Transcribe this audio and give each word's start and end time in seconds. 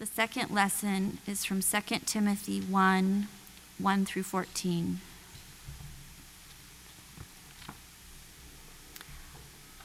The 0.00 0.06
second 0.06 0.50
lesson 0.50 1.18
is 1.26 1.44
from 1.44 1.60
2 1.60 1.98
Timothy 2.06 2.62
1 2.62 3.28
1 3.76 4.04
through 4.06 4.22
14. 4.22 5.00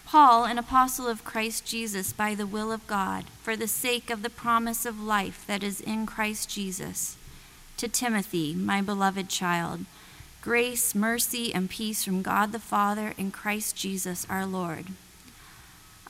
Paul, 0.05 0.45
an 0.45 0.57
apostle 0.57 1.09
of 1.09 1.25
Christ 1.25 1.65
Jesus 1.65 2.13
by 2.13 2.33
the 2.33 2.47
will 2.47 2.71
of 2.71 2.87
God, 2.87 3.25
for 3.43 3.57
the 3.57 3.67
sake 3.67 4.09
of 4.09 4.23
the 4.23 4.29
promise 4.29 4.85
of 4.85 5.01
life 5.01 5.43
that 5.47 5.63
is 5.63 5.81
in 5.81 6.05
Christ 6.05 6.49
Jesus, 6.49 7.17
to 7.75 7.89
Timothy, 7.89 8.53
my 8.55 8.81
beloved 8.81 9.27
child, 9.27 9.81
grace, 10.41 10.95
mercy, 10.95 11.53
and 11.53 11.69
peace 11.69 12.05
from 12.05 12.21
God 12.21 12.53
the 12.53 12.59
Father 12.59 13.13
and 13.17 13.33
Christ 13.33 13.75
Jesus 13.75 14.25
our 14.29 14.45
Lord. 14.45 14.93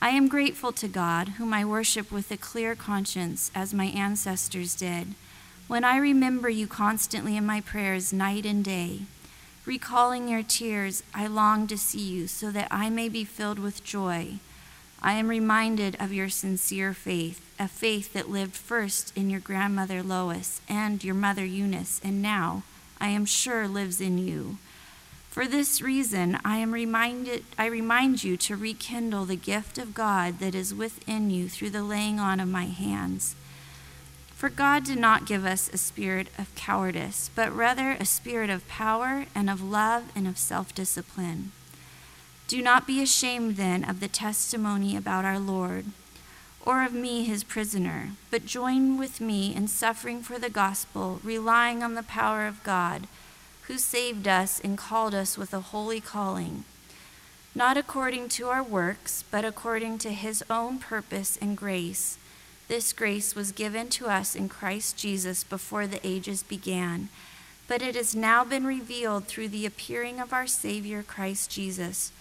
I 0.06 0.10
am 0.10 0.28
grateful 0.28 0.72
to 0.74 0.88
God, 0.88 1.30
whom 1.40 1.52
I 1.52 1.66
worship 1.66 2.12
with 2.12 2.30
a 2.30 2.38
clear 2.38 2.76
conscience, 2.76 3.50
as 3.56 3.74
my 3.74 3.86
ancestors 3.86 4.76
did, 4.76 5.16
when 5.68 5.84
I 5.84 5.98
remember 5.98 6.48
you 6.48 6.68
constantly 6.68 7.36
in 7.36 7.44
my 7.44 7.60
prayers 7.60 8.14
night 8.14 8.46
and 8.46 8.64
day. 8.64 9.00
Recalling 9.66 10.28
your 10.28 10.44
tears, 10.44 11.02
I 11.16 11.26
long 11.26 11.66
to 11.66 11.76
see 11.76 12.04
you 12.04 12.28
so 12.28 12.52
that 12.52 12.68
I 12.70 12.92
may 12.92 13.10
be 13.10 13.26
filled 13.26 13.58
with 13.58 13.84
joy. 13.84 14.36
I 15.02 15.14
am 15.14 15.28
reminded 15.28 15.98
of 16.00 16.14
your 16.14 16.30
sincere 16.30 16.94
faith, 16.94 17.44
a 17.60 17.68
faith 17.68 18.14
that 18.14 18.30
lived 18.30 18.56
first 18.56 19.12
in 19.18 19.32
your 19.32 19.40
grandmother 19.40 20.04
Lois 20.04 20.62
and 20.70 21.04
your 21.04 21.16
mother 21.16 21.46
Eunice, 21.46 22.00
and 22.04 22.22
now, 22.22 22.62
I 23.02 23.08
am 23.08 23.26
sure, 23.26 23.68
lives 23.68 24.00
in 24.00 24.20
you. 24.20 24.60
For 25.36 25.50
this 25.50 25.82
reason, 25.82 26.40
I 26.46 26.60
am 26.60 26.74
reminded 26.74 27.44
I 27.58 27.66
remind 27.66 28.24
you 28.24 28.38
to 28.38 28.56
rekindle 28.56 29.26
the 29.26 29.36
gift 29.36 29.78
of 29.78 29.94
God 29.94 30.40
that 30.40 30.56
is 30.56 30.74
within 30.74 31.30
you 31.30 31.50
through 31.50 31.72
the 31.72 31.84
laying 31.84 32.22
on 32.22 32.40
of 32.40 32.48
my 32.48 32.68
hands. 32.68 33.36
For 34.34 34.48
God 34.48 34.86
did 34.86 34.98
not 34.98 35.26
give 35.26 35.44
us 35.44 35.70
a 35.74 35.78
spirit 35.78 36.30
of 36.38 36.56
cowardice, 36.56 37.30
but 37.36 37.54
rather 37.54 37.92
a 37.92 38.06
spirit 38.06 38.50
of 38.50 38.66
power 38.70 39.26
and 39.36 39.50
of 39.50 39.62
love 39.62 40.06
and 40.16 40.26
of 40.26 40.38
self 40.38 40.74
discipline. 40.74 41.52
Do 42.48 42.62
not 42.62 42.88
be 42.88 43.04
ashamed 43.04 43.58
then 43.58 43.84
of 43.84 44.00
the 44.00 44.08
testimony 44.08 44.96
about 44.96 45.26
our 45.26 45.38
Lord, 45.38 45.88
or 46.66 46.82
of 46.82 46.94
me, 46.94 47.26
his 47.26 47.44
prisoner, 47.44 48.12
but 48.32 48.46
join 48.46 48.98
with 48.98 49.20
me 49.20 49.54
in 49.54 49.68
suffering 49.68 50.22
for 50.22 50.40
the 50.40 50.50
gospel, 50.50 51.20
relying 51.26 51.84
on 51.84 51.96
the 51.96 52.04
power 52.04 52.48
of 52.48 52.64
God, 52.64 53.10
who 53.68 53.78
saved 53.78 54.28
us 54.28 54.60
and 54.60 54.78
called 54.78 55.14
us 55.14 55.38
with 55.38 55.54
a 55.54 55.60
holy 55.60 56.02
calling, 56.02 56.64
not 57.54 57.78
according 57.78 58.30
to 58.30 58.48
our 58.48 58.64
works, 58.64 59.24
but 59.32 59.46
according 59.46 59.98
to 60.00 60.12
his 60.12 60.44
own 60.50 60.80
purpose 60.80 61.38
and 61.42 61.58
grace 61.58 62.18
this 62.68 62.94
grace 62.94 63.36
was 63.36 63.52
given 63.52 63.90
to 63.90 64.08
us 64.08 64.36
in 64.36 64.50
Christ 64.50 64.98
Jesus 64.98 65.44
before 65.44 65.86
the 65.86 66.06
ages 66.06 66.42
began, 66.42 67.10
but 67.68 67.84
it 67.84 67.96
has 67.96 68.16
now 68.16 68.44
been 68.44 68.66
revealed 68.66 69.26
through 69.26 69.50
the 69.50 69.68
appearing 69.68 70.20
of 70.20 70.34
our 70.34 70.48
Savior 70.48 71.04
Christ 71.04 71.52
Jesus, 71.52 72.12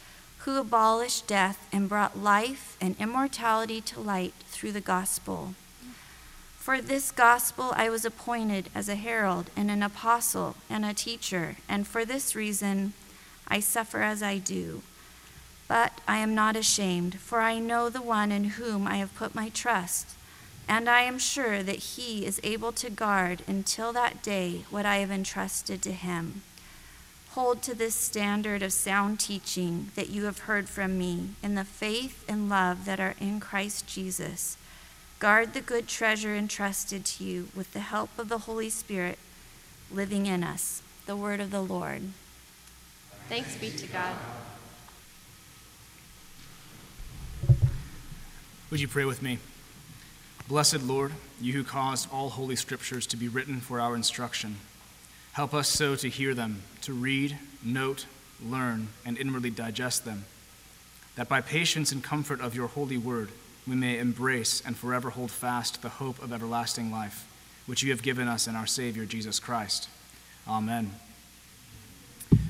who 0.40 0.58
abolished 0.58 1.26
death 1.26 1.66
and 1.72 1.88
brought 1.88 2.18
life 2.18 2.76
and 2.78 2.94
immortality 3.00 3.80
to 3.80 4.00
light 4.00 4.34
through 4.46 4.72
the 4.72 4.82
gospel. 4.82 5.54
For 6.64 6.80
this 6.80 7.10
gospel 7.10 7.74
I 7.76 7.90
was 7.90 8.06
appointed 8.06 8.70
as 8.74 8.88
a 8.88 8.94
herald 8.94 9.50
and 9.54 9.70
an 9.70 9.82
apostle 9.82 10.56
and 10.70 10.82
a 10.82 10.94
teacher, 10.94 11.56
and 11.68 11.86
for 11.86 12.06
this 12.06 12.34
reason 12.34 12.94
I 13.46 13.60
suffer 13.60 14.00
as 14.00 14.22
I 14.22 14.38
do. 14.38 14.80
But 15.68 16.00
I 16.08 16.16
am 16.20 16.34
not 16.34 16.56
ashamed, 16.56 17.16
for 17.16 17.42
I 17.42 17.58
know 17.58 17.90
the 17.90 18.00
one 18.00 18.32
in 18.32 18.44
whom 18.44 18.86
I 18.86 18.96
have 18.96 19.14
put 19.14 19.34
my 19.34 19.50
trust 19.50 20.16
and 20.66 20.88
I 20.88 21.02
am 21.02 21.18
sure 21.18 21.62
that 21.62 21.76
he 21.76 22.24
is 22.24 22.40
able 22.42 22.72
to 22.72 22.88
guard 22.88 23.42
until 23.46 23.92
that 23.92 24.22
day 24.22 24.64
what 24.70 24.86
I 24.86 24.96
have 24.96 25.10
entrusted 25.10 25.82
to 25.82 25.92
him. 25.92 26.40
Hold 27.32 27.60
to 27.64 27.74
this 27.74 27.94
standard 27.94 28.62
of 28.62 28.72
sound 28.72 29.20
teaching 29.20 29.90
that 29.96 30.08
you 30.08 30.24
have 30.24 30.48
heard 30.48 30.70
from 30.70 30.96
me 30.96 31.32
in 31.42 31.56
the 31.56 31.64
faith 31.64 32.24
and 32.26 32.48
love 32.48 32.86
that 32.86 33.00
are 33.00 33.16
in 33.20 33.38
Christ 33.38 33.86
Jesus. 33.86 34.56
Guard 35.18 35.54
the 35.54 35.60
good 35.60 35.88
treasure 35.88 36.34
entrusted 36.34 37.04
to 37.04 37.24
you 37.24 37.48
with 37.54 37.72
the 37.72 37.80
help 37.80 38.10
of 38.18 38.28
the 38.28 38.38
Holy 38.38 38.68
Spirit 38.68 39.18
living 39.90 40.26
in 40.26 40.44
us. 40.44 40.82
The 41.06 41.16
word 41.16 41.40
of 41.40 41.50
the 41.50 41.62
Lord. 41.62 42.02
Thanks 43.28 43.56
be 43.56 43.70
to 43.70 43.86
God. 43.86 44.16
Would 48.70 48.80
you 48.80 48.88
pray 48.88 49.04
with 49.04 49.22
me? 49.22 49.38
Blessed 50.48 50.82
Lord, 50.82 51.12
you 51.40 51.52
who 51.52 51.64
caused 51.64 52.12
all 52.12 52.28
holy 52.30 52.56
scriptures 52.56 53.06
to 53.06 53.16
be 53.16 53.28
written 53.28 53.60
for 53.60 53.80
our 53.80 53.94
instruction, 53.94 54.56
help 55.32 55.54
us 55.54 55.68
so 55.68 55.96
to 55.96 56.08
hear 56.08 56.34
them, 56.34 56.62
to 56.82 56.92
read, 56.92 57.38
note, 57.62 58.06
learn, 58.44 58.88
and 59.06 59.16
inwardly 59.16 59.50
digest 59.50 60.04
them, 60.04 60.24
that 61.16 61.28
by 61.28 61.40
patience 61.40 61.92
and 61.92 62.02
comfort 62.04 62.40
of 62.40 62.54
your 62.54 62.68
holy 62.68 62.98
word 62.98 63.30
we 63.66 63.74
may 63.74 63.98
embrace 63.98 64.62
and 64.64 64.76
forever 64.76 65.10
hold 65.10 65.30
fast 65.30 65.82
the 65.82 65.88
hope 65.88 66.22
of 66.22 66.32
everlasting 66.32 66.90
life, 66.90 67.26
which 67.66 67.82
you 67.82 67.90
have 67.90 68.02
given 68.02 68.28
us 68.28 68.46
in 68.46 68.56
our 68.56 68.66
Savior 68.66 69.04
Jesus 69.04 69.40
Christ. 69.40 69.88
Amen. 70.46 70.92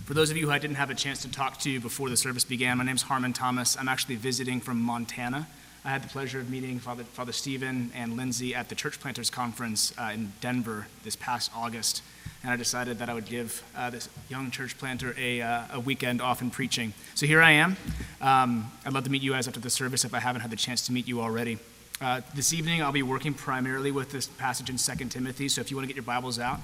For 0.04 0.14
those 0.14 0.30
of 0.30 0.36
you 0.36 0.46
who 0.46 0.52
I 0.52 0.58
didn't 0.58 0.76
have 0.76 0.90
a 0.90 0.94
chance 0.94 1.22
to 1.22 1.30
talk 1.30 1.58
to 1.60 1.80
before 1.80 2.10
the 2.10 2.16
service 2.16 2.44
began, 2.44 2.78
my 2.78 2.84
name 2.84 2.96
is 2.96 3.02
Harman 3.02 3.32
Thomas. 3.32 3.76
I'm 3.78 3.88
actually 3.88 4.16
visiting 4.16 4.60
from 4.60 4.80
Montana. 4.80 5.46
I 5.84 5.90
had 5.90 6.02
the 6.02 6.08
pleasure 6.08 6.40
of 6.40 6.50
meeting 6.50 6.78
Father, 6.78 7.04
Father 7.04 7.32
Stephen 7.32 7.90
and 7.94 8.16
Lindsay 8.16 8.54
at 8.54 8.68
the 8.68 8.74
Church 8.74 8.98
Planters 9.00 9.30
Conference 9.30 9.94
uh, 9.98 10.10
in 10.14 10.32
Denver 10.40 10.88
this 11.04 11.14
past 11.14 11.50
August, 11.54 12.02
and 12.44 12.52
I 12.52 12.56
decided 12.56 12.98
that 12.98 13.08
I 13.08 13.14
would 13.14 13.24
give 13.24 13.64
uh, 13.74 13.88
this 13.88 14.08
young 14.28 14.50
church 14.50 14.76
planter 14.76 15.14
a, 15.18 15.40
uh, 15.40 15.62
a 15.72 15.80
weekend 15.80 16.20
off 16.20 16.42
in 16.42 16.50
preaching. 16.50 16.92
So 17.14 17.24
here 17.24 17.40
I 17.40 17.52
am. 17.52 17.78
Um, 18.20 18.70
I'd 18.84 18.92
love 18.92 19.04
to 19.04 19.10
meet 19.10 19.22
you 19.22 19.32
guys 19.32 19.48
after 19.48 19.60
the 19.60 19.70
service 19.70 20.04
if 20.04 20.12
I 20.12 20.20
haven't 20.20 20.42
had 20.42 20.50
the 20.50 20.56
chance 20.56 20.84
to 20.86 20.92
meet 20.92 21.08
you 21.08 21.22
already. 21.22 21.58
Uh, 22.02 22.20
this 22.34 22.52
evening, 22.52 22.82
I'll 22.82 22.92
be 22.92 23.02
working 23.02 23.32
primarily 23.32 23.90
with 23.90 24.10
this 24.10 24.26
passage 24.26 24.68
in 24.68 24.76
2 24.76 25.06
Timothy, 25.06 25.48
so 25.48 25.62
if 25.62 25.70
you 25.70 25.76
want 25.76 25.84
to 25.84 25.86
get 25.88 25.96
your 25.96 26.04
Bibles 26.04 26.38
out, 26.38 26.60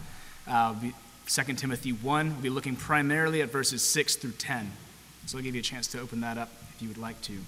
uh, 0.47 0.75
2 1.27 1.43
Timothy 1.55 1.93
1, 1.93 2.33
we'll 2.33 2.43
be 2.43 2.51
looking 2.51 2.77
primarily 2.77 3.41
at 3.41 3.51
verses 3.51 3.83
6 3.83 4.17
through 4.17 4.33
10. 4.33 4.71
So 5.27 5.39
I'll 5.39 5.45
give 5.45 5.55
you 5.55 5.61
a 5.61 5.65
chance 5.65 5.87
to 5.89 6.01
open 6.01 6.21
that 6.21 6.37
up 6.37 6.51
if 6.75 6.83
you 6.83 6.89
would 6.89 6.99
like 6.99 7.23
to. 7.23 7.39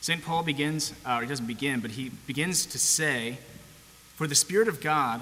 St. 0.00 0.24
Paul 0.24 0.42
begins, 0.42 0.94
uh, 1.04 1.18
or 1.18 1.22
he 1.22 1.28
doesn't 1.28 1.46
begin, 1.46 1.78
but 1.78 1.92
he 1.92 2.10
begins 2.26 2.66
to 2.66 2.78
say, 2.78 3.38
For 4.16 4.26
the 4.26 4.34
Spirit 4.34 4.66
of 4.66 4.80
God 4.80 5.20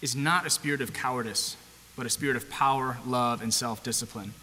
is 0.00 0.14
not 0.14 0.46
a 0.46 0.50
spirit 0.50 0.80
of 0.80 0.92
cowardice, 0.92 1.56
but 1.96 2.06
a 2.06 2.10
spirit 2.10 2.36
of 2.36 2.50
power, 2.50 2.98
love, 3.06 3.40
and 3.40 3.52
self 3.52 3.82
discipline. 3.82 4.34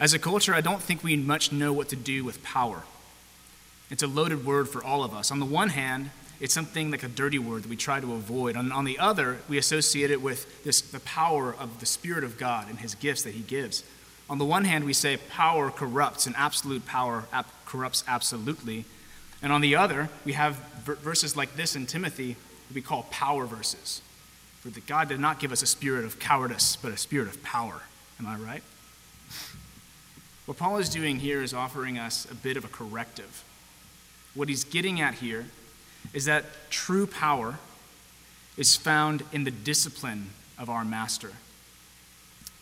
As 0.00 0.12
a 0.12 0.18
culture, 0.18 0.54
I 0.54 0.62
don't 0.62 0.82
think 0.82 1.04
we 1.04 1.16
much 1.16 1.52
know 1.52 1.72
what 1.72 1.88
to 1.90 1.96
do 1.96 2.24
with 2.24 2.42
power. 2.42 2.82
It's 3.90 4.02
a 4.02 4.06
loaded 4.08 4.44
word 4.44 4.68
for 4.68 4.82
all 4.82 5.04
of 5.04 5.14
us. 5.14 5.30
On 5.30 5.38
the 5.38 5.46
one 5.46 5.68
hand, 5.68 6.10
it's 6.40 6.54
something 6.54 6.90
like 6.90 7.04
a 7.04 7.08
dirty 7.08 7.38
word 7.38 7.62
that 7.62 7.68
we 7.68 7.76
try 7.76 8.00
to 8.00 8.14
avoid. 8.14 8.56
On, 8.56 8.72
on 8.72 8.84
the 8.84 8.98
other, 8.98 9.38
we 9.48 9.58
associate 9.58 10.10
it 10.10 10.20
with 10.20 10.64
this, 10.64 10.80
the 10.80 10.98
power 11.00 11.54
of 11.54 11.78
the 11.78 11.86
Spirit 11.86 12.24
of 12.24 12.36
God 12.36 12.68
and 12.68 12.80
His 12.80 12.96
gifts 12.96 13.22
that 13.22 13.34
He 13.34 13.42
gives. 13.42 13.84
On 14.28 14.38
the 14.38 14.44
one 14.44 14.64
hand, 14.64 14.84
we 14.84 14.92
say 14.92 15.18
power 15.18 15.70
corrupts, 15.70 16.26
and 16.26 16.34
absolute 16.36 16.86
power 16.86 17.26
corrupts 17.66 18.02
absolutely. 18.08 18.86
And 19.42 19.52
on 19.52 19.60
the 19.60 19.76
other, 19.76 20.08
we 20.24 20.34
have 20.34 20.56
verses 20.84 21.36
like 21.36 21.56
this 21.56 21.74
in 21.74 21.86
Timothy 21.86 22.36
that 22.68 22.74
we 22.74 22.82
call 22.82 23.04
power 23.10 23.44
verses. 23.44 24.00
For 24.60 24.68
that 24.68 24.86
God 24.86 25.08
did 25.08 25.18
not 25.18 25.40
give 25.40 25.50
us 25.50 25.62
a 25.62 25.66
spirit 25.66 26.04
of 26.04 26.20
cowardice, 26.20 26.76
but 26.76 26.92
a 26.92 26.96
spirit 26.96 27.26
of 27.26 27.42
power. 27.42 27.82
Am 28.20 28.26
I 28.26 28.36
right? 28.36 28.62
What 30.46 30.56
Paul 30.56 30.78
is 30.78 30.88
doing 30.88 31.18
here 31.18 31.42
is 31.42 31.52
offering 31.52 31.98
us 31.98 32.30
a 32.30 32.34
bit 32.34 32.56
of 32.56 32.64
a 32.64 32.68
corrective. 32.68 33.44
What 34.34 34.48
he's 34.48 34.64
getting 34.64 35.00
at 35.00 35.14
here 35.14 35.46
is 36.12 36.24
that 36.26 36.44
true 36.70 37.06
power 37.06 37.58
is 38.56 38.76
found 38.76 39.24
in 39.32 39.44
the 39.44 39.50
discipline 39.50 40.30
of 40.58 40.68
our 40.68 40.84
master, 40.84 41.32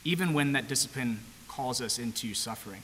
even 0.04 0.32
when 0.32 0.52
that 0.52 0.69
discipline 0.69 1.20
calls 1.49 1.81
us 1.81 1.99
into 1.99 2.32
suffering. 2.32 2.82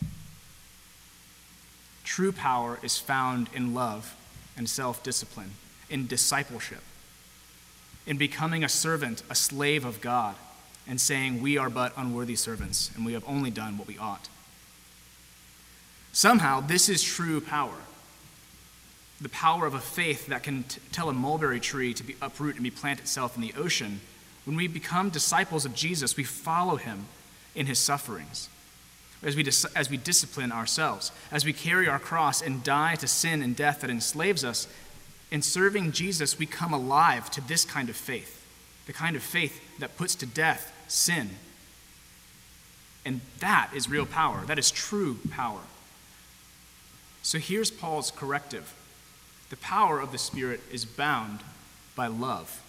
True 2.06 2.30
power 2.30 2.78
is 2.84 2.98
found 2.98 3.48
in 3.52 3.74
love 3.74 4.14
and 4.56 4.68
self 4.68 5.02
discipline, 5.02 5.50
in 5.90 6.06
discipleship, 6.06 6.82
in 8.06 8.16
becoming 8.16 8.62
a 8.62 8.68
servant, 8.68 9.24
a 9.28 9.34
slave 9.34 9.84
of 9.84 10.00
God, 10.00 10.36
and 10.86 11.00
saying, 11.00 11.42
We 11.42 11.58
are 11.58 11.68
but 11.68 11.92
unworthy 11.96 12.36
servants, 12.36 12.92
and 12.94 13.04
we 13.04 13.12
have 13.12 13.24
only 13.26 13.50
done 13.50 13.76
what 13.76 13.88
we 13.88 13.98
ought. 13.98 14.28
Somehow, 16.12 16.60
this 16.60 16.88
is 16.88 17.02
true 17.02 17.40
power. 17.40 17.76
The 19.20 19.28
power 19.28 19.66
of 19.66 19.74
a 19.74 19.80
faith 19.80 20.28
that 20.28 20.44
can 20.44 20.62
t- 20.62 20.80
tell 20.92 21.08
a 21.08 21.12
mulberry 21.12 21.58
tree 21.58 21.92
to 21.92 22.04
be 22.04 22.14
uproot 22.22 22.54
and 22.54 22.62
be 22.62 22.70
plant 22.70 23.00
itself 23.00 23.34
in 23.34 23.42
the 23.42 23.54
ocean. 23.54 24.00
When 24.44 24.56
we 24.56 24.68
become 24.68 25.10
disciples 25.10 25.64
of 25.64 25.74
Jesus, 25.74 26.16
we 26.16 26.22
follow 26.22 26.76
him 26.76 27.06
in 27.56 27.66
his 27.66 27.80
sufferings. 27.80 28.48
As 29.22 29.36
we, 29.36 29.42
dis- 29.42 29.64
as 29.76 29.90
we 29.90 29.96
discipline 29.96 30.52
ourselves, 30.52 31.12
as 31.30 31.44
we 31.44 31.52
carry 31.52 31.88
our 31.88 31.98
cross 31.98 32.42
and 32.42 32.62
die 32.62 32.94
to 32.96 33.08
sin 33.08 33.42
and 33.42 33.56
death 33.56 33.80
that 33.80 33.90
enslaves 33.90 34.44
us, 34.44 34.68
in 35.30 35.42
serving 35.42 35.92
Jesus, 35.92 36.38
we 36.38 36.46
come 36.46 36.72
alive 36.72 37.30
to 37.32 37.40
this 37.40 37.64
kind 37.64 37.88
of 37.88 37.96
faith, 37.96 38.44
the 38.86 38.92
kind 38.92 39.16
of 39.16 39.22
faith 39.22 39.60
that 39.80 39.96
puts 39.96 40.14
to 40.16 40.26
death 40.26 40.72
sin. 40.86 41.30
And 43.04 43.20
that 43.40 43.70
is 43.74 43.88
real 43.88 44.06
power. 44.06 44.44
That 44.46 44.58
is 44.58 44.70
true 44.70 45.18
power. 45.30 45.60
So 47.22 47.38
here's 47.38 47.70
Paul's 47.70 48.10
corrective 48.10 48.74
the 49.48 49.56
power 49.56 50.00
of 50.00 50.10
the 50.10 50.18
Spirit 50.18 50.60
is 50.72 50.84
bound 50.84 51.40
by 51.94 52.08
love. 52.08 52.62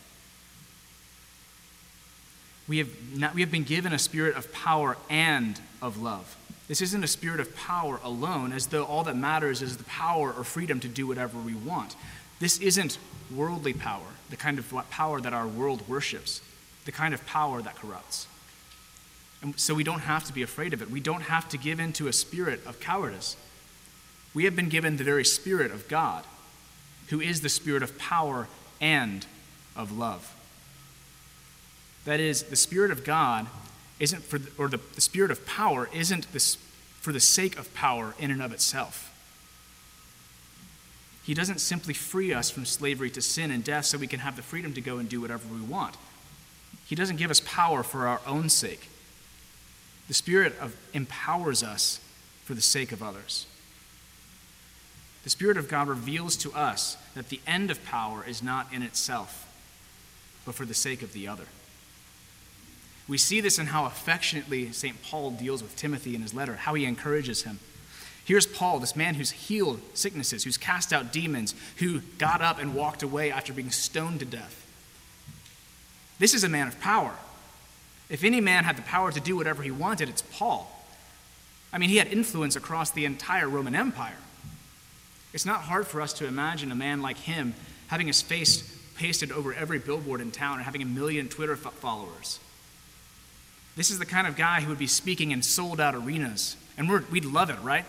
We 2.68 2.80
have, 2.80 2.90
not, 3.16 3.34
we 3.34 3.42
have 3.42 3.52
been 3.52 3.64
given 3.64 3.94
a 3.94 4.00
spirit 4.00 4.36
of 4.36 4.52
power 4.52 4.98
and 5.10 5.60
of 5.82 6.02
love. 6.02 6.36
This 6.68 6.82
isn't 6.82 7.04
a 7.04 7.08
spirit 7.08 7.40
of 7.40 7.56
power 7.56 8.00
alone, 8.04 8.52
as 8.52 8.68
though 8.68 8.84
all 8.84 9.04
that 9.06 9.16
matters 9.16 9.62
is 9.62 9.78
the 9.78 9.86
power 9.86 10.34
or 10.34 10.44
freedom 10.44 10.80
to 10.82 10.88
do 10.88 11.08
whatever 11.08 11.38
we 11.38 11.54
want. 11.54 11.96
This 12.40 12.60
isn't 12.60 12.98
worldly 13.34 13.74
power, 13.74 14.08
the 14.30 14.36
kind 14.36 14.60
of 14.60 14.74
power 14.90 15.22
that 15.22 15.34
our 15.34 15.48
world 15.48 15.88
worships, 15.88 16.42
the 16.86 16.92
kind 16.92 17.14
of 17.14 17.26
power 17.26 17.62
that 17.62 17.76
corrupts. 17.76 18.28
And 19.42 19.58
so 19.58 19.74
we 19.74 19.84
don't 19.84 20.02
have 20.02 20.26
to 20.26 20.34
be 20.34 20.42
afraid 20.42 20.74
of 20.74 20.82
it. 20.82 20.90
We 20.90 21.00
don't 21.00 21.22
have 21.22 21.48
to 21.50 21.58
give 21.58 21.80
in 21.80 21.94
to 21.94 22.08
a 22.08 22.14
spirit 22.14 22.66
of 22.66 22.80
cowardice. 22.80 23.38
We 24.38 24.46
have 24.46 24.56
been 24.56 24.70
given 24.70 24.98
the 24.98 25.04
very 25.04 25.26
Spirit 25.26 25.72
of 25.72 25.88
God, 25.88 26.24
who 27.08 27.20
is 27.20 27.42
the 27.42 27.50
Spirit 27.50 27.82
of 27.82 27.98
power 27.98 28.48
and 28.80 29.26
of 29.76 29.98
love. 29.98 30.36
That 32.08 32.22
is, 32.22 32.44
the 32.44 32.56
Spirit 32.56 32.90
of 32.90 33.04
God 33.04 33.48
isn't 34.00 34.24
for, 34.24 34.40
the, 34.40 34.50
or 34.58 34.70
the, 34.70 34.80
the 34.96 35.02
Spirit 35.02 35.30
of 35.30 35.46
power 35.46 35.90
isn't 35.94 36.32
this, 36.32 36.56
for 37.02 37.12
the 37.12 37.20
sake 37.20 37.60
of 37.60 37.74
power 37.74 38.16
in 38.18 38.32
and 38.32 38.42
of 38.42 38.54
itself. 38.54 39.14
He 41.26 41.34
doesn't 41.34 41.60
simply 41.60 41.94
free 41.94 42.34
us 42.34 42.50
from 42.50 42.66
slavery 42.66 43.10
to 43.10 43.22
sin 43.22 43.52
and 43.52 43.62
death 43.62 43.88
so 43.88 43.98
we 43.98 44.08
can 44.08 44.22
have 44.22 44.38
the 44.38 44.42
freedom 44.42 44.72
to 44.76 44.80
go 44.80 45.00
and 45.00 45.10
do 45.10 45.20
whatever 45.20 45.54
we 45.54 45.60
want. 45.60 45.98
He 46.86 46.96
doesn't 46.96 47.18
give 47.18 47.30
us 47.30 47.42
power 47.42 47.84
for 47.84 48.08
our 48.08 48.22
own 48.26 48.48
sake. 48.48 48.88
The 50.08 50.14
Spirit 50.14 50.58
of, 50.62 50.78
empowers 50.94 51.62
us 51.62 52.00
for 52.46 52.54
the 52.54 52.62
sake 52.62 52.94
of 52.94 53.04
others. 53.04 53.48
The 55.26 55.30
Spirit 55.30 55.58
of 55.58 55.68
God 55.68 55.90
reveals 55.90 56.38
to 56.38 56.54
us 56.54 56.96
that 57.16 57.28
the 57.28 57.42
end 57.46 57.70
of 57.70 57.84
power 57.84 58.24
is 58.26 58.42
not 58.42 58.72
in 58.72 58.82
itself, 58.82 59.46
but 60.46 60.56
for 60.56 60.64
the 60.64 60.74
sake 60.74 61.02
of 61.02 61.12
the 61.12 61.28
other. 61.28 61.48
We 63.08 63.18
see 63.18 63.40
this 63.40 63.58
in 63.58 63.68
how 63.68 63.86
affectionately 63.86 64.72
St. 64.72 65.02
Paul 65.02 65.32
deals 65.32 65.64
with 65.64 65.76
Timothy 65.76 66.14
in 66.14 66.22
his 66.22 66.34
letter, 66.34 66.56
how 66.56 66.74
he 66.74 66.86
encourages 66.86 67.44
him. 67.44 67.60
Here's 68.26 68.46
Paul, 68.46 68.80
this 68.80 68.96
man 68.96 69.16
who's 69.16 69.32
healed 69.32 69.80
sicknesses, 69.94 70.44
who's 70.44 70.58
cast 70.58 70.92
out 70.92 71.14
demons, 71.14 71.56
who 71.78 72.02
got 72.18 72.42
up 72.42 72.60
and 72.60 72.76
walked 72.76 73.02
away 73.02 73.32
after 73.32 73.54
being 73.54 73.72
stoned 73.72 74.20
to 74.20 74.26
death. 74.26 74.66
This 76.20 76.34
is 76.34 76.44
a 76.44 76.50
man 76.50 76.68
of 76.68 76.80
power. 76.82 77.14
If 78.10 78.26
any 78.26 78.42
man 78.42 78.66
had 78.66 78.78
the 78.78 78.82
power 78.82 79.12
to 79.12 79.20
do 79.22 79.38
whatever 79.38 79.64
he 79.64 79.72
wanted, 79.72 80.10
it's 80.10 80.24
Paul. 80.24 80.70
I 81.72 81.78
mean, 81.78 81.90
he 81.90 81.98
had 81.98 82.08
influence 82.08 82.58
across 82.58 82.92
the 82.92 83.06
entire 83.06 83.48
Roman 83.48 83.76
Empire. 83.76 84.18
It's 85.34 85.46
not 85.46 85.62
hard 85.62 85.88
for 85.88 86.02
us 86.02 86.14
to 86.14 86.28
imagine 86.28 86.72
a 86.72 86.76
man 86.76 87.02
like 87.02 87.18
him 87.18 87.54
having 87.88 88.08
his 88.08 88.22
face 88.22 88.78
pasted 88.96 89.32
over 89.32 89.54
every 89.54 89.80
billboard 89.80 90.20
in 90.20 90.32
town 90.32 90.56
and 90.56 90.64
having 90.64 90.82
a 90.82 90.86
million 90.86 91.30
Twitter 91.30 91.56
followers. 91.56 92.40
This 93.78 93.92
is 93.92 94.00
the 94.00 94.06
kind 94.08 94.26
of 94.26 94.36
guy 94.36 94.62
who 94.62 94.70
would 94.70 94.80
be 94.80 94.88
speaking 94.88 95.30
in 95.30 95.44
sold 95.44 95.80
out 95.80 95.94
arenas. 95.94 96.58
And 96.78 96.90
we 96.90 96.96
would 96.96 97.26
love 97.26 97.52
it, 97.52 97.60
right? 97.62 97.86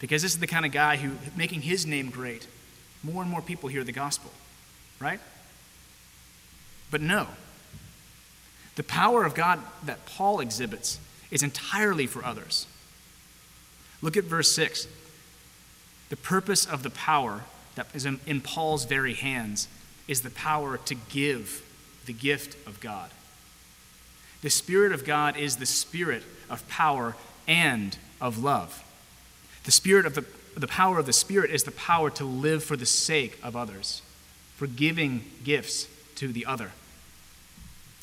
Because 0.00 0.22
this 0.22 0.32
is 0.32 0.40
the 0.40 0.46
kind 0.46 0.64
of 0.64 0.72
guy 0.72 0.96
who, 0.96 1.12
making 1.36 1.60
his 1.60 1.86
name 1.86 2.08
great, 2.08 2.48
more 3.02 3.22
and 3.22 3.30
more 3.30 3.42
people 3.42 3.68
hear 3.68 3.84
the 3.84 3.92
gospel, 3.92 4.30
right? 4.98 5.20
But 6.90 7.02
no. 7.02 7.28
The 8.76 8.82
power 8.82 9.24
of 9.24 9.34
God 9.34 9.60
that 9.84 10.06
Paul 10.06 10.40
exhibits 10.40 10.98
is 11.30 11.42
entirely 11.42 12.06
for 12.06 12.24
others. 12.24 12.66
Look 14.00 14.16
at 14.16 14.24
verse 14.24 14.50
6. 14.52 14.88
The 16.08 16.16
purpose 16.16 16.64
of 16.64 16.82
the 16.82 16.90
power 16.90 17.44
that 17.74 17.88
is 17.94 18.06
in, 18.06 18.20
in 18.26 18.40
Paul's 18.40 18.86
very 18.86 19.12
hands 19.12 19.68
is 20.08 20.22
the 20.22 20.30
power 20.30 20.78
to 20.78 20.94
give 20.94 21.62
the 22.06 22.12
gift 22.14 22.56
of 22.66 22.80
God. 22.80 23.10
The 24.42 24.50
Spirit 24.50 24.92
of 24.92 25.04
God 25.04 25.36
is 25.36 25.56
the 25.56 25.66
Spirit 25.66 26.22
of 26.48 26.66
power 26.68 27.16
and 27.48 27.96
of 28.20 28.42
love. 28.42 28.82
The 29.64 29.72
Spirit 29.72 30.06
of 30.06 30.14
the, 30.14 30.24
the 30.56 30.68
power 30.68 30.98
of 30.98 31.06
the 31.06 31.12
Spirit 31.12 31.50
is 31.50 31.64
the 31.64 31.72
power 31.72 32.10
to 32.10 32.24
live 32.24 32.62
for 32.62 32.76
the 32.76 32.86
sake 32.86 33.38
of 33.42 33.56
others, 33.56 34.02
for 34.56 34.66
giving 34.66 35.24
gifts 35.44 35.88
to 36.16 36.32
the 36.32 36.46
other. 36.46 36.72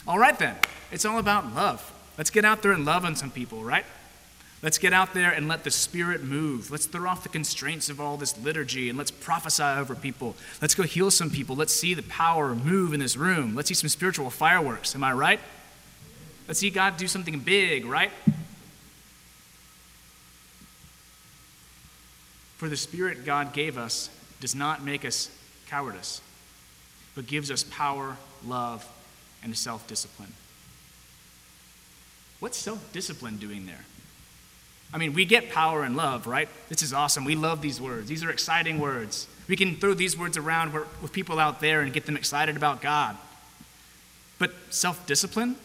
All 0.08 0.20
right, 0.20 0.38
then, 0.38 0.56
it's 0.92 1.06
all 1.06 1.18
about 1.18 1.56
love. 1.56 1.94
Let's 2.18 2.30
get 2.30 2.46
out 2.46 2.62
there 2.62 2.74
and 2.74 2.86
love 2.86 3.06
on 3.06 3.16
some 3.16 3.32
people, 3.32 3.64
right? 3.64 3.86
Let's 4.62 4.78
get 4.78 4.94
out 4.94 5.14
there 5.14 5.32
and 5.32 5.50
let 5.50 5.66
the 5.66 5.72
Spirit 5.72 6.24
move. 6.24 6.72
Let's 6.72 6.86
throw 6.86 7.10
off 7.10 7.24
the 7.24 7.30
constraints 7.30 7.90
of 7.90 8.00
all 8.00 8.16
this 8.16 8.38
liturgy 8.38 8.88
and 8.88 8.98
let's 8.98 9.12
prophesy 9.12 9.64
over 9.64 9.94
people. 9.94 10.36
Let's 10.62 10.74
go 10.74 10.84
heal 10.84 11.12
some 11.12 11.30
people. 11.30 11.56
Let's 11.56 11.74
see 11.74 11.94
the 11.94 12.04
power 12.04 12.56
move 12.56 12.94
in 12.94 13.02
this 13.02 13.18
room. 13.18 13.56
Let's 13.56 13.68
see 13.68 13.74
some 13.74 13.90
spiritual 13.90 14.30
fireworks. 14.30 14.96
Am 14.96 15.04
I 15.04 15.12
right? 15.12 15.40
Let's 16.48 16.60
see 16.60 16.70
God 16.70 16.98
do 16.98 17.08
something 17.08 17.40
big, 17.40 17.86
right? 17.86 18.12
For 22.58 22.70
the 22.70 22.78
Spirit 22.78 23.26
God 23.26 23.54
gave 23.54 23.78
us 23.78 24.10
does 24.40 24.56
not 24.56 24.84
make 24.84 25.06
us 25.06 25.30
cowardice, 25.68 26.22
but 27.16 27.28
gives 27.28 27.50
us 27.50 27.64
power, 27.64 28.18
love, 28.46 28.88
and 29.44 29.58
self 29.58 29.88
discipline. 29.88 30.34
What's 32.40 32.58
self 32.58 32.92
discipline 32.92 33.38
doing 33.38 33.66
there? 33.66 33.86
I 34.94 34.98
mean, 34.98 35.14
we 35.14 35.26
get 35.26 35.50
power 35.50 35.84
and 35.84 35.96
love, 35.96 36.28
right? 36.28 36.48
This 36.70 36.84
is 36.84 36.94
awesome. 36.94 37.26
We 37.26 37.36
love 37.36 37.62
these 37.62 37.82
words. 37.82 38.08
These 38.08 38.24
are 38.24 38.30
exciting 38.30 38.80
words. 38.80 39.28
We 39.48 39.56
can 39.56 39.76
throw 39.76 39.94
these 39.94 40.18
words 40.18 40.38
around 40.38 40.74
with 40.74 41.12
people 41.12 41.40
out 41.40 41.60
there 41.60 41.82
and 41.82 41.92
get 41.92 42.06
them 42.06 42.16
excited 42.16 42.56
about 42.56 42.82
God. 42.82 43.18
But 44.38 44.54
self 44.70 45.06
discipline? 45.08 45.56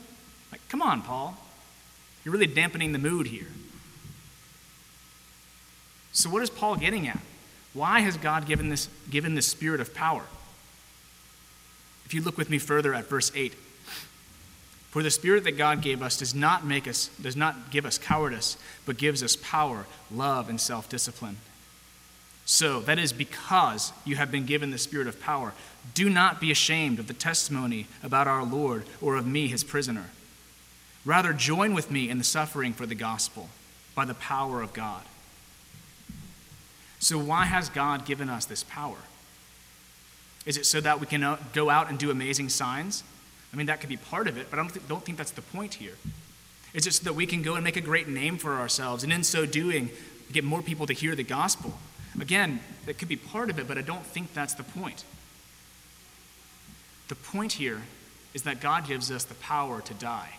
Come 0.69 0.83
on, 0.83 1.03
Paul. 1.03 1.37
You're 2.25 2.33
really 2.33 2.47
dampening 2.47 2.93
the 2.93 2.99
mood 2.99 3.29
here. 3.29 3.47
So, 6.13 6.29
what 6.29 6.43
is 6.43 6.51
Paul 6.51 6.77
getting 6.77 7.07
at? 7.07 7.21
Why 7.75 8.01
has 8.01 8.17
God 8.17 8.47
given 8.47 8.69
this, 8.69 8.89
given 9.11 9.35
this 9.35 9.47
spirit 9.47 9.81
of 9.81 9.95
power? 9.95 10.25
If 12.05 12.15
you 12.15 12.23
look 12.23 12.37
with 12.37 12.51
me 12.51 12.59
further 12.59 12.95
at 12.95 13.09
verse 13.09 13.31
8, 13.35 13.55
for 14.91 15.03
the 15.03 15.11
spirit 15.11 15.45
that 15.45 15.59
God 15.59 15.83
gave 15.83 16.03
us 16.03 16.17
does 16.17 16.35
not 16.35 16.65
make 16.65 16.89
us 16.89 17.09
does 17.21 17.37
not 17.37 17.71
give 17.71 17.85
us 17.85 17.99
cowardice, 17.99 18.57
but 18.87 18.97
gives 18.97 19.23
us 19.23 19.37
power, 19.37 19.87
love, 20.11 20.49
and 20.49 20.61
self-discipline. 20.61 21.37
So, 22.47 22.81
that 22.81 22.99
is 22.99 23.13
because 23.13 23.93
you 24.07 24.17
have 24.17 24.31
been 24.31 24.47
given 24.47 24.71
the 24.71 24.79
spirit 24.79 25.07
of 25.07 25.21
power. 25.21 25.53
Do 25.95 26.09
not 26.09 26.41
be 26.41 26.51
ashamed 26.51 26.99
of 26.99 27.07
the 27.07 27.15
testimony 27.15 27.87
about 28.03 28.27
our 28.27 28.43
Lord 28.43 28.85
or 29.03 29.17
of 29.17 29.27
me, 29.27 29.49
his 29.49 29.63
prisoner. 29.63 30.07
Rather, 31.05 31.33
join 31.33 31.75
with 31.75 31.91
me 31.91 32.11
in 32.11 32.19
the 32.19 32.25
suffering 32.25 32.73
for 32.73 32.87
the 32.87 32.95
gospel 32.95 33.49
by 33.95 34.05
the 34.05 34.15
power 34.15 34.63
of 34.63 34.73
God. 34.73 35.03
So, 36.99 37.19
why 37.19 37.45
has 37.45 37.69
God 37.69 38.05
given 38.05 38.29
us 38.29 38.45
this 38.45 38.65
power? 38.65 38.99
Is 40.47 40.57
it 40.57 40.67
so 40.67 40.81
that 40.81 41.01
we 41.01 41.07
can 41.07 41.23
uh, 41.23 41.39
go 41.53 41.71
out 41.71 41.89
and 41.89 41.99
do 41.99 42.11
amazing 42.11 42.49
signs? 42.49 43.05
I 43.53 43.57
mean, 43.57 43.67
that 43.67 43.81
could 43.81 43.89
be 43.89 43.97
part 43.97 44.29
of 44.29 44.37
it, 44.37 44.49
but 44.51 44.59
I 44.59 44.63
don't, 44.63 44.75
th- 44.75 44.89
don't 44.89 45.05
think 45.05 45.19
that's 45.19 45.31
the 45.31 45.43
point 45.43 45.75
here. 45.75 45.95
Is 46.75 46.87
it 46.87 46.95
so 46.95 47.05
that 47.05 47.15
we 47.15 47.27
can 47.27 47.43
go 47.43 47.55
and 47.55 47.65
make 47.65 47.77
a 47.77 47.81
great 47.81 48.09
name 48.09 48.37
for 48.37 48.55
ourselves, 48.55 49.05
and 49.05 49.13
in 49.13 49.25
so 49.25 49.47
doing, 49.47 49.91
get 50.33 50.45
more 50.45 50.63
people 50.63 50.87
to 50.87 50.93
hear 50.93 51.15
the 51.15 51.23
gospel? 51.23 51.75
Again, 52.21 52.61
that 52.87 52.99
could 52.99 53.09
be 53.09 53.17
part 53.17 53.49
of 53.49 53.59
it, 53.59 53.69
but 53.69 53.79
I 53.79 53.83
don't 53.83 54.05
think 54.05 54.35
that's 54.35 54.55
the 54.55 54.65
point. 54.65 55.05
The 57.09 57.15
point 57.15 57.53
here 57.53 57.83
is 58.35 58.43
that 58.43 58.61
God 58.61 58.87
gives 58.87 59.11
us 59.11 59.25
the 59.25 59.35
power 59.35 59.81
to 59.81 59.95
die 59.95 60.35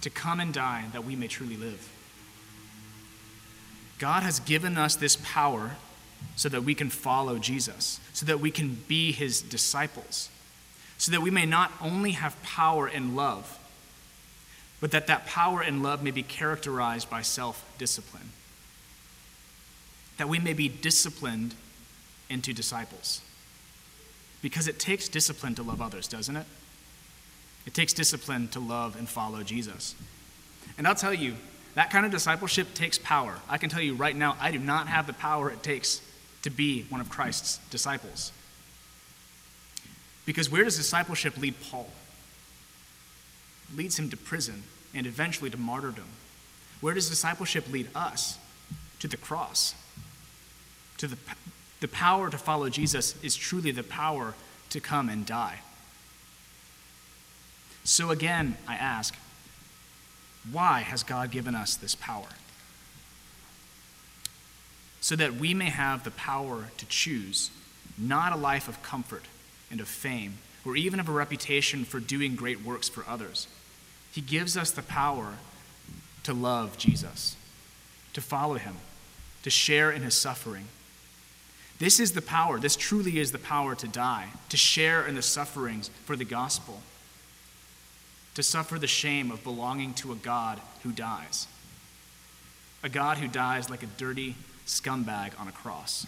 to 0.00 0.10
come 0.10 0.40
and 0.40 0.52
die 0.52 0.86
that 0.92 1.04
we 1.04 1.16
may 1.16 1.28
truly 1.28 1.56
live. 1.56 1.88
God 3.98 4.22
has 4.22 4.40
given 4.40 4.78
us 4.78 4.96
this 4.96 5.16
power 5.16 5.72
so 6.36 6.48
that 6.48 6.64
we 6.64 6.74
can 6.74 6.90
follow 6.90 7.38
Jesus, 7.38 8.00
so 8.12 8.24
that 8.26 8.40
we 8.40 8.50
can 8.50 8.82
be 8.88 9.12
his 9.12 9.42
disciples, 9.42 10.30
so 10.96 11.12
that 11.12 11.20
we 11.20 11.30
may 11.30 11.46
not 11.46 11.72
only 11.80 12.12
have 12.12 12.42
power 12.42 12.86
and 12.86 13.14
love, 13.14 13.58
but 14.80 14.90
that 14.92 15.06
that 15.06 15.26
power 15.26 15.60
and 15.60 15.82
love 15.82 16.02
may 16.02 16.10
be 16.10 16.22
characterized 16.22 17.10
by 17.10 17.20
self 17.20 17.64
discipline. 17.76 18.30
That 20.16 20.28
we 20.28 20.38
may 20.38 20.54
be 20.54 20.68
disciplined 20.68 21.54
into 22.30 22.52
disciples. 22.52 23.20
Because 24.40 24.68
it 24.68 24.78
takes 24.78 25.08
discipline 25.08 25.54
to 25.56 25.62
love 25.62 25.82
others, 25.82 26.08
doesn't 26.08 26.36
it? 26.36 26.46
It 27.66 27.74
takes 27.74 27.92
discipline 27.92 28.48
to 28.48 28.60
love 28.60 28.96
and 28.96 29.08
follow 29.08 29.42
Jesus. 29.42 29.94
And 30.78 30.86
I'll 30.86 30.94
tell 30.94 31.14
you, 31.14 31.36
that 31.74 31.90
kind 31.90 32.04
of 32.04 32.12
discipleship 32.12 32.74
takes 32.74 32.98
power. 32.98 33.38
I 33.48 33.58
can 33.58 33.70
tell 33.70 33.82
you 33.82 33.94
right 33.94 34.16
now, 34.16 34.36
I 34.40 34.50
do 34.50 34.58
not 34.58 34.88
have 34.88 35.06
the 35.06 35.12
power 35.12 35.50
it 35.50 35.62
takes 35.62 36.00
to 36.42 36.50
be 36.50 36.84
one 36.88 37.00
of 37.00 37.10
Christ's 37.10 37.58
disciples. 37.70 38.32
Because 40.26 40.50
where 40.50 40.64
does 40.64 40.76
discipleship 40.76 41.36
lead 41.36 41.54
Paul? 41.70 41.88
It 43.70 43.76
leads 43.76 43.98
him 43.98 44.10
to 44.10 44.16
prison 44.16 44.62
and 44.94 45.06
eventually 45.06 45.50
to 45.50 45.56
martyrdom. 45.56 46.08
Where 46.80 46.94
does 46.94 47.08
discipleship 47.08 47.70
lead 47.70 47.88
us? 47.94 48.38
To 49.00 49.08
the 49.08 49.16
cross. 49.16 49.74
To 50.98 51.06
the, 51.06 51.16
the 51.80 51.88
power 51.88 52.30
to 52.30 52.38
follow 52.38 52.68
Jesus 52.68 53.14
is 53.22 53.36
truly 53.36 53.70
the 53.70 53.82
power 53.82 54.34
to 54.70 54.80
come 54.80 55.08
and 55.08 55.24
die. 55.24 55.60
So 57.84 58.10
again, 58.10 58.56
I 58.68 58.74
ask, 58.74 59.16
why 60.50 60.80
has 60.80 61.02
God 61.02 61.30
given 61.30 61.54
us 61.54 61.74
this 61.74 61.94
power? 61.94 62.28
So 65.00 65.16
that 65.16 65.34
we 65.34 65.54
may 65.54 65.70
have 65.70 66.04
the 66.04 66.10
power 66.10 66.66
to 66.76 66.86
choose 66.86 67.50
not 67.98 68.32
a 68.32 68.36
life 68.36 68.68
of 68.68 68.82
comfort 68.82 69.24
and 69.70 69.80
of 69.80 69.88
fame, 69.88 70.38
or 70.64 70.76
even 70.76 71.00
of 71.00 71.08
a 71.08 71.12
reputation 71.12 71.84
for 71.84 72.00
doing 72.00 72.34
great 72.34 72.64
works 72.64 72.88
for 72.88 73.04
others. 73.08 73.46
He 74.12 74.20
gives 74.20 74.56
us 74.56 74.70
the 74.70 74.82
power 74.82 75.34
to 76.24 76.32
love 76.32 76.76
Jesus, 76.76 77.36
to 78.12 78.20
follow 78.20 78.54
him, 78.54 78.76
to 79.42 79.50
share 79.50 79.90
in 79.90 80.02
his 80.02 80.14
suffering. 80.14 80.66
This 81.78 81.98
is 81.98 82.12
the 82.12 82.22
power, 82.22 82.58
this 82.58 82.76
truly 82.76 83.18
is 83.18 83.32
the 83.32 83.38
power 83.38 83.74
to 83.74 83.88
die, 83.88 84.28
to 84.50 84.56
share 84.56 85.06
in 85.06 85.14
the 85.14 85.22
sufferings 85.22 85.90
for 86.04 86.16
the 86.16 86.24
gospel 86.24 86.82
to 88.34 88.42
suffer 88.42 88.78
the 88.78 88.86
shame 88.86 89.30
of 89.30 89.42
belonging 89.42 89.94
to 89.94 90.12
a 90.12 90.16
God 90.16 90.60
who 90.82 90.92
dies. 90.92 91.46
A 92.82 92.88
God 92.88 93.18
who 93.18 93.28
dies 93.28 93.68
like 93.68 93.82
a 93.82 93.86
dirty 93.86 94.36
scumbag 94.66 95.38
on 95.38 95.48
a 95.48 95.52
cross. 95.52 96.06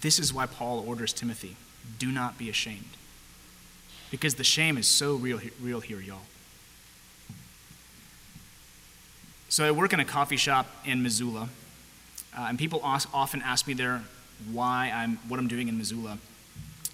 This 0.00 0.18
is 0.18 0.34
why 0.34 0.46
Paul 0.46 0.84
orders 0.86 1.12
Timothy 1.12 1.56
do 1.98 2.10
not 2.10 2.36
be 2.36 2.50
ashamed. 2.50 2.96
Because 4.10 4.34
the 4.34 4.44
shame 4.44 4.76
is 4.76 4.86
so 4.86 5.14
real, 5.14 5.40
real 5.60 5.80
here, 5.80 6.00
y'all. 6.00 6.18
So 9.48 9.64
I 9.64 9.70
work 9.70 9.92
in 9.92 10.00
a 10.00 10.04
coffee 10.04 10.36
shop 10.36 10.66
in 10.84 11.02
Missoula, 11.02 11.48
uh, 12.36 12.46
and 12.48 12.58
people 12.58 12.80
often 12.82 13.42
ask 13.42 13.66
me 13.66 13.74
there 13.74 14.02
why 14.50 14.90
I'm 14.94 15.16
what 15.28 15.38
I'm 15.38 15.48
doing 15.48 15.68
in 15.68 15.78
Missoula. 15.78 16.18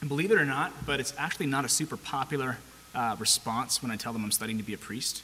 And 0.00 0.08
believe 0.08 0.30
it 0.30 0.38
or 0.38 0.44
not, 0.44 0.86
but 0.86 1.00
it's 1.00 1.12
actually 1.18 1.46
not 1.46 1.64
a 1.64 1.68
super 1.68 1.96
popular 1.96 2.58
uh, 2.94 3.16
response 3.18 3.82
when 3.82 3.90
I 3.90 3.96
tell 3.96 4.12
them 4.12 4.24
I'm 4.24 4.30
studying 4.30 4.58
to 4.58 4.64
be 4.64 4.74
a 4.74 4.78
priest. 4.78 5.22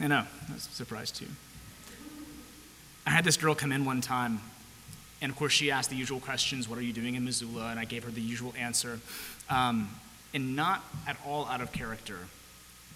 I 0.00 0.08
know, 0.08 0.26
I 0.48 0.52
was 0.52 0.64
surprised 0.64 1.16
too. 1.16 1.28
I 3.06 3.10
had 3.10 3.24
this 3.24 3.36
girl 3.36 3.54
come 3.54 3.72
in 3.72 3.84
one 3.84 4.00
time, 4.00 4.40
and 5.20 5.30
of 5.30 5.36
course, 5.36 5.52
she 5.52 5.70
asked 5.70 5.90
the 5.90 5.96
usual 5.96 6.20
questions 6.20 6.68
What 6.68 6.78
are 6.78 6.82
you 6.82 6.92
doing 6.92 7.14
in 7.14 7.24
Missoula? 7.24 7.70
And 7.70 7.78
I 7.78 7.84
gave 7.84 8.04
her 8.04 8.10
the 8.10 8.20
usual 8.20 8.52
answer. 8.58 9.00
Um, 9.48 9.88
and 10.34 10.56
not 10.56 10.82
at 11.06 11.16
all 11.26 11.46
out 11.46 11.60
of 11.60 11.72
character. 11.72 12.18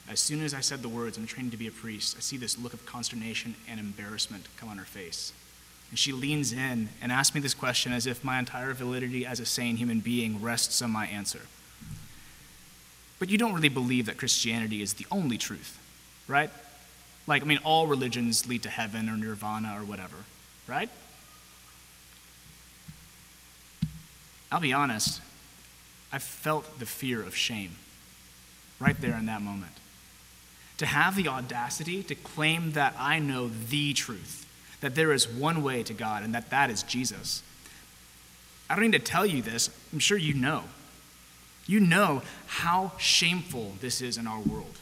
As 0.08 0.20
soon 0.20 0.42
as 0.42 0.54
I 0.54 0.60
said 0.60 0.82
the 0.82 0.88
words, 0.88 1.18
I'm 1.18 1.26
training 1.26 1.50
to 1.50 1.56
be 1.56 1.66
a 1.66 1.72
priest, 1.72 2.16
I 2.16 2.20
see 2.20 2.36
this 2.36 2.58
look 2.58 2.72
of 2.72 2.86
consternation 2.86 3.54
and 3.68 3.80
embarrassment 3.80 4.46
come 4.56 4.68
on 4.68 4.78
her 4.78 4.84
face. 4.84 5.32
And 5.90 5.98
she 5.98 6.12
leans 6.12 6.52
in 6.52 6.88
and 7.00 7.12
asks 7.12 7.34
me 7.34 7.40
this 7.40 7.54
question 7.54 7.92
as 7.92 8.06
if 8.06 8.24
my 8.24 8.38
entire 8.38 8.74
validity 8.74 9.24
as 9.24 9.40
a 9.40 9.46
sane 9.46 9.76
human 9.76 10.00
being 10.00 10.42
rests 10.42 10.82
on 10.82 10.90
my 10.90 11.06
answer. 11.06 11.42
But 13.18 13.30
you 13.30 13.38
don't 13.38 13.54
really 13.54 13.68
believe 13.68 14.06
that 14.06 14.16
Christianity 14.16 14.82
is 14.82 14.94
the 14.94 15.06
only 15.10 15.38
truth, 15.38 15.78
right? 16.28 16.50
Like, 17.26 17.42
I 17.42 17.44
mean, 17.44 17.60
all 17.64 17.86
religions 17.86 18.46
lead 18.46 18.62
to 18.64 18.68
heaven 18.68 19.08
or 19.08 19.16
nirvana 19.16 19.76
or 19.78 19.84
whatever, 19.84 20.16
right? 20.66 20.90
I'll 24.50 24.60
be 24.60 24.72
honest, 24.72 25.20
I 26.12 26.18
felt 26.18 26.78
the 26.78 26.86
fear 26.86 27.22
of 27.22 27.34
shame 27.34 27.72
right 28.78 29.00
there 29.00 29.16
in 29.16 29.26
that 29.26 29.42
moment. 29.42 29.72
To 30.78 30.86
have 30.86 31.16
the 31.16 31.28
audacity 31.28 32.02
to 32.04 32.14
claim 32.14 32.72
that 32.72 32.94
I 32.98 33.18
know 33.18 33.48
the 33.48 33.92
truth 33.94 34.45
that 34.86 34.94
there 34.94 35.12
is 35.12 35.28
one 35.28 35.64
way 35.64 35.82
to 35.82 35.92
God 35.92 36.22
and 36.22 36.32
that 36.32 36.48
that 36.50 36.70
is 36.70 36.84
Jesus. 36.84 37.42
I 38.70 38.76
don't 38.76 38.84
need 38.84 38.92
to 38.92 39.00
tell 39.00 39.26
you 39.26 39.42
this, 39.42 39.68
I'm 39.92 39.98
sure 39.98 40.16
you 40.16 40.32
know. 40.32 40.62
You 41.66 41.80
know 41.80 42.22
how 42.46 42.92
shameful 42.96 43.72
this 43.80 44.00
is 44.00 44.16
in 44.16 44.28
our 44.28 44.38
world. 44.38 44.78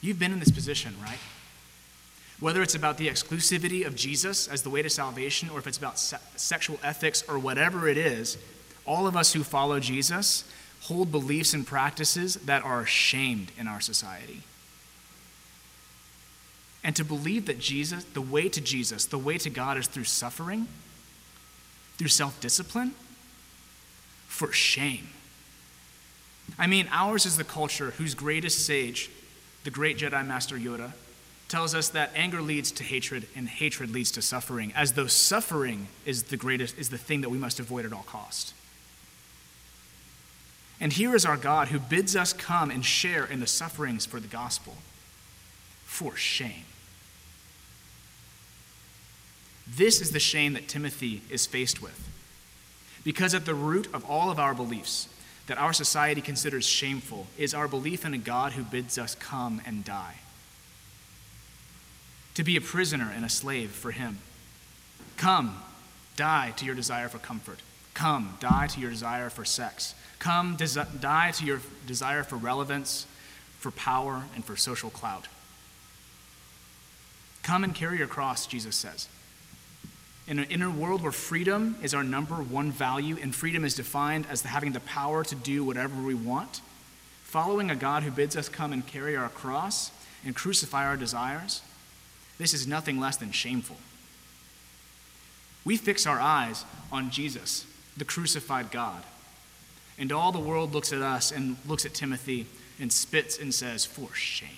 You've 0.00 0.18
been 0.18 0.32
in 0.32 0.40
this 0.40 0.50
position, 0.50 0.94
right? 1.02 1.18
Whether 2.40 2.62
it's 2.62 2.74
about 2.74 2.96
the 2.96 3.08
exclusivity 3.08 3.86
of 3.86 3.94
Jesus 3.94 4.48
as 4.48 4.62
the 4.62 4.70
way 4.70 4.80
to 4.80 4.88
salvation, 4.88 5.50
or 5.50 5.58
if 5.58 5.66
it's 5.66 5.76
about 5.76 5.98
se- 5.98 6.16
sexual 6.36 6.78
ethics, 6.82 7.22
or 7.28 7.38
whatever 7.38 7.88
it 7.88 7.98
is, 7.98 8.38
all 8.86 9.06
of 9.06 9.14
us 9.14 9.34
who 9.34 9.44
follow 9.44 9.78
Jesus 9.78 10.44
hold 10.84 11.12
beliefs 11.12 11.52
and 11.52 11.66
practices 11.66 12.36
that 12.36 12.64
are 12.64 12.86
shamed 12.86 13.52
in 13.58 13.68
our 13.68 13.82
society. 13.82 14.40
And 16.84 16.96
to 16.96 17.04
believe 17.04 17.46
that 17.46 17.58
Jesus, 17.58 18.04
the 18.04 18.20
way 18.20 18.48
to 18.48 18.60
Jesus, 18.60 19.04
the 19.04 19.18
way 19.18 19.38
to 19.38 19.50
God 19.50 19.78
is 19.78 19.86
through 19.86 20.04
suffering, 20.04 20.66
through 21.96 22.08
self 22.08 22.40
discipline, 22.40 22.92
for 24.26 24.52
shame. 24.52 25.08
I 26.58 26.66
mean, 26.66 26.88
ours 26.90 27.24
is 27.24 27.36
the 27.36 27.44
culture 27.44 27.92
whose 27.92 28.14
greatest 28.14 28.66
sage, 28.66 29.10
the 29.64 29.70
great 29.70 29.98
Jedi 29.98 30.26
Master 30.26 30.56
Yoda, 30.56 30.92
tells 31.48 31.74
us 31.74 31.90
that 31.90 32.10
anger 32.14 32.40
leads 32.40 32.72
to 32.72 32.82
hatred 32.82 33.28
and 33.36 33.48
hatred 33.48 33.90
leads 33.90 34.10
to 34.12 34.22
suffering, 34.22 34.72
as 34.74 34.94
though 34.94 35.06
suffering 35.06 35.86
is 36.04 36.24
the 36.24 36.36
greatest 36.36 36.78
is 36.78 36.88
the 36.88 36.98
thing 36.98 37.20
that 37.20 37.28
we 37.28 37.38
must 37.38 37.60
avoid 37.60 37.84
at 37.84 37.92
all 37.92 38.04
cost. 38.04 38.54
And 40.80 40.92
here 40.92 41.14
is 41.14 41.24
our 41.24 41.36
God 41.36 41.68
who 41.68 41.78
bids 41.78 42.16
us 42.16 42.32
come 42.32 42.70
and 42.70 42.84
share 42.84 43.24
in 43.24 43.38
the 43.38 43.46
sufferings 43.46 44.04
for 44.04 44.18
the 44.18 44.26
gospel 44.26 44.74
for 45.84 46.16
shame. 46.16 46.64
This 49.76 50.00
is 50.00 50.10
the 50.10 50.20
shame 50.20 50.52
that 50.52 50.68
Timothy 50.68 51.22
is 51.30 51.46
faced 51.46 51.80
with. 51.80 52.08
Because 53.04 53.34
at 53.34 53.46
the 53.46 53.54
root 53.54 53.88
of 53.92 54.08
all 54.08 54.30
of 54.30 54.38
our 54.38 54.54
beliefs 54.54 55.08
that 55.46 55.58
our 55.58 55.72
society 55.72 56.20
considers 56.20 56.66
shameful 56.66 57.26
is 57.36 57.54
our 57.54 57.66
belief 57.66 58.04
in 58.04 58.14
a 58.14 58.18
God 58.18 58.52
who 58.52 58.62
bids 58.62 58.98
us 58.98 59.14
come 59.14 59.60
and 59.66 59.84
die. 59.84 60.16
To 62.34 62.44
be 62.44 62.56
a 62.56 62.60
prisoner 62.60 63.12
and 63.14 63.24
a 63.24 63.28
slave 63.28 63.70
for 63.70 63.90
him. 63.90 64.18
Come, 65.16 65.62
die 66.16 66.52
to 66.56 66.64
your 66.64 66.74
desire 66.74 67.08
for 67.08 67.18
comfort. 67.18 67.58
Come, 67.94 68.36
die 68.40 68.68
to 68.68 68.80
your 68.80 68.90
desire 68.90 69.30
for 69.30 69.44
sex. 69.44 69.94
Come, 70.18 70.56
die 70.56 71.30
to 71.32 71.44
your 71.44 71.60
desire 71.86 72.22
for 72.22 72.36
relevance, 72.36 73.06
for 73.58 73.70
power, 73.70 74.24
and 74.34 74.44
for 74.44 74.56
social 74.56 74.90
clout. 74.90 75.28
Come 77.42 77.64
and 77.64 77.74
carry 77.74 77.98
your 77.98 78.06
cross, 78.06 78.46
Jesus 78.46 78.76
says. 78.76 79.08
In 80.26 80.38
an 80.38 80.46
inner 80.50 80.70
world 80.70 81.02
where 81.02 81.12
freedom 81.12 81.76
is 81.82 81.94
our 81.94 82.04
number 82.04 82.36
one 82.36 82.70
value 82.70 83.16
and 83.20 83.34
freedom 83.34 83.64
is 83.64 83.74
defined 83.74 84.26
as 84.30 84.42
having 84.42 84.72
the 84.72 84.80
power 84.80 85.24
to 85.24 85.34
do 85.34 85.64
whatever 85.64 86.00
we 86.00 86.14
want, 86.14 86.60
following 87.24 87.70
a 87.70 87.76
God 87.76 88.02
who 88.02 88.10
bids 88.10 88.36
us 88.36 88.48
come 88.48 88.72
and 88.72 88.86
carry 88.86 89.16
our 89.16 89.28
cross 89.28 89.90
and 90.24 90.36
crucify 90.36 90.86
our 90.86 90.96
desires, 90.96 91.62
this 92.38 92.54
is 92.54 92.66
nothing 92.66 93.00
less 93.00 93.16
than 93.16 93.32
shameful. 93.32 93.76
We 95.64 95.76
fix 95.76 96.06
our 96.06 96.20
eyes 96.20 96.64
on 96.90 97.10
Jesus, 97.10 97.66
the 97.96 98.04
crucified 98.04 98.70
God. 98.70 99.02
And 99.98 100.12
all 100.12 100.32
the 100.32 100.38
world 100.38 100.72
looks 100.72 100.92
at 100.92 101.02
us 101.02 101.30
and 101.30 101.56
looks 101.66 101.84
at 101.84 101.94
Timothy 101.94 102.46
and 102.80 102.92
spits 102.92 103.38
and 103.38 103.54
says, 103.54 103.84
For 103.84 104.12
shame. 104.14 104.48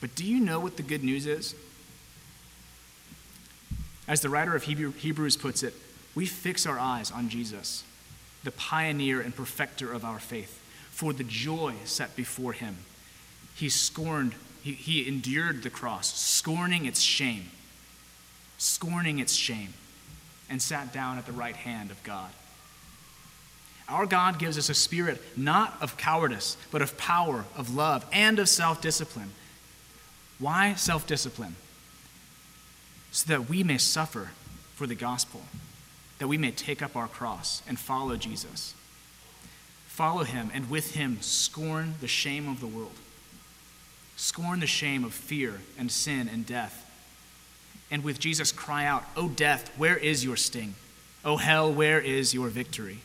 But 0.00 0.14
do 0.14 0.24
you 0.24 0.40
know 0.40 0.60
what 0.60 0.76
the 0.76 0.82
good 0.82 1.02
news 1.02 1.26
is? 1.26 1.54
As 4.06 4.20
the 4.20 4.28
writer 4.28 4.54
of 4.54 4.64
Hebrews 4.64 5.36
puts 5.36 5.62
it, 5.62 5.74
we 6.14 6.26
fix 6.26 6.66
our 6.66 6.78
eyes 6.78 7.10
on 7.10 7.28
Jesus, 7.28 7.84
the 8.44 8.50
pioneer 8.50 9.20
and 9.20 9.34
perfecter 9.34 9.92
of 9.92 10.04
our 10.04 10.18
faith, 10.18 10.60
for 10.90 11.12
the 11.12 11.24
joy 11.24 11.74
set 11.84 12.14
before 12.14 12.52
him. 12.52 12.76
He 13.54 13.68
scorned, 13.68 14.34
he, 14.62 14.72
he 14.72 15.08
endured 15.08 15.62
the 15.62 15.70
cross, 15.70 16.18
scorning 16.18 16.86
its 16.86 17.00
shame, 17.00 17.50
scorning 18.58 19.18
its 19.18 19.32
shame, 19.32 19.74
and 20.50 20.60
sat 20.60 20.92
down 20.92 21.18
at 21.18 21.26
the 21.26 21.32
right 21.32 21.56
hand 21.56 21.90
of 21.90 22.02
God. 22.02 22.30
Our 23.88 24.06
God 24.06 24.38
gives 24.38 24.56
us 24.56 24.68
a 24.68 24.74
spirit 24.74 25.20
not 25.36 25.76
of 25.80 25.96
cowardice, 25.96 26.56
but 26.70 26.82
of 26.82 26.96
power, 26.96 27.44
of 27.56 27.74
love, 27.74 28.06
and 28.12 28.38
of 28.38 28.48
self 28.48 28.80
discipline. 28.80 29.32
Why 30.38 30.74
self 30.74 31.06
discipline? 31.06 31.56
So 33.14 33.28
that 33.28 33.48
we 33.48 33.62
may 33.62 33.78
suffer 33.78 34.30
for 34.74 34.88
the 34.88 34.94
gospel, 34.96 35.42
that 36.18 36.26
we 36.26 36.36
may 36.36 36.50
take 36.50 36.82
up 36.82 36.96
our 36.96 37.06
cross 37.06 37.62
and 37.68 37.78
follow 37.78 38.16
Jesus. 38.16 38.74
Follow 39.86 40.24
him, 40.24 40.50
and 40.52 40.68
with 40.68 40.96
him 40.96 41.18
scorn 41.20 41.94
the 42.00 42.08
shame 42.08 42.48
of 42.48 42.58
the 42.58 42.66
world. 42.66 42.96
Scorn 44.16 44.58
the 44.58 44.66
shame 44.66 45.04
of 45.04 45.14
fear 45.14 45.60
and 45.78 45.92
sin 45.92 46.28
and 46.28 46.44
death. 46.44 46.90
And 47.88 48.02
with 48.02 48.18
Jesus, 48.18 48.50
cry 48.50 48.84
out, 48.84 49.04
O 49.16 49.28
death, 49.28 49.70
where 49.76 49.96
is 49.96 50.24
your 50.24 50.36
sting? 50.36 50.74
O 51.24 51.36
hell, 51.36 51.72
where 51.72 52.00
is 52.00 52.34
your 52.34 52.48
victory? 52.48 52.98